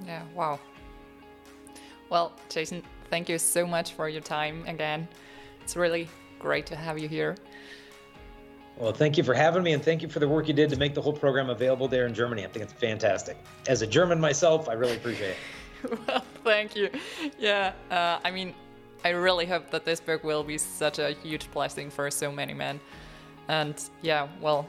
Yeah 0.06 0.24
wow 0.34 0.60
well, 2.10 2.34
Jason, 2.50 2.84
thank 3.10 3.30
you 3.30 3.38
so 3.38 3.66
much 3.66 3.94
for 3.94 4.10
your 4.10 4.22
time 4.22 4.64
again. 4.68 5.08
It's 5.62 5.76
really 5.76 6.08
great 6.40 6.66
to 6.68 6.76
have 6.76 7.00
you 7.00 7.08
here. 7.08 7.36
Well, 8.78 8.92
thank 8.92 9.18
you 9.18 9.24
for 9.24 9.34
having 9.34 9.64
me, 9.64 9.74
and 9.74 9.84
thank 9.84 10.02
you 10.02 10.10
for 10.10 10.20
the 10.20 10.28
work 10.28 10.48
you 10.48 10.54
did 10.54 10.70
to 10.72 10.76
make 10.78 10.94
the 10.96 11.02
whole 11.02 11.14
program 11.14 11.50
available 11.50 11.88
there 11.88 12.08
in 12.08 12.14
Germany. 12.14 12.44
I 12.44 12.48
think 12.48 12.64
it's 12.64 12.74
fantastic. 12.74 13.38
As 13.68 13.82
a 13.82 13.88
German 13.88 14.20
myself, 14.20 14.68
I 14.68 14.74
really 14.74 14.96
appreciate 14.96 15.36
it. 15.84 16.00
well, 16.08 16.24
thank 16.44 16.76
you. 16.76 16.90
Yeah, 17.38 17.74
uh, 17.92 18.20
I 18.24 18.32
mean, 18.32 18.56
I 19.06 19.10
really 19.10 19.46
hope 19.46 19.70
that 19.70 19.86
this 19.86 20.00
book 20.00 20.24
will 20.24 20.44
be 20.44 20.58
such 20.58 20.98
a 20.98 21.12
huge 21.12 21.52
blessing 21.52 21.90
for 21.90 22.10
so 22.10 22.32
many 22.32 22.54
men. 22.54 22.80
And 23.48 23.82
yeah, 24.02 24.28
well, 24.42 24.68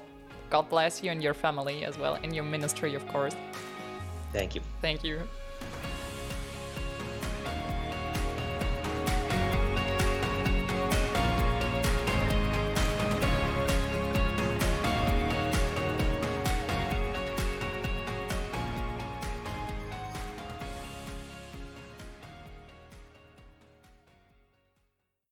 God 0.50 0.68
bless 0.68 1.02
you 1.02 1.10
and 1.10 1.22
your 1.22 1.34
family 1.34 1.84
as 1.84 1.96
well, 1.96 2.18
and 2.22 2.34
your 2.34 2.44
ministry, 2.44 2.94
of 2.94 3.06
course. 3.08 3.34
Thank 4.32 4.54
you. 4.54 4.60
Thank 4.82 5.02
you. 5.02 5.22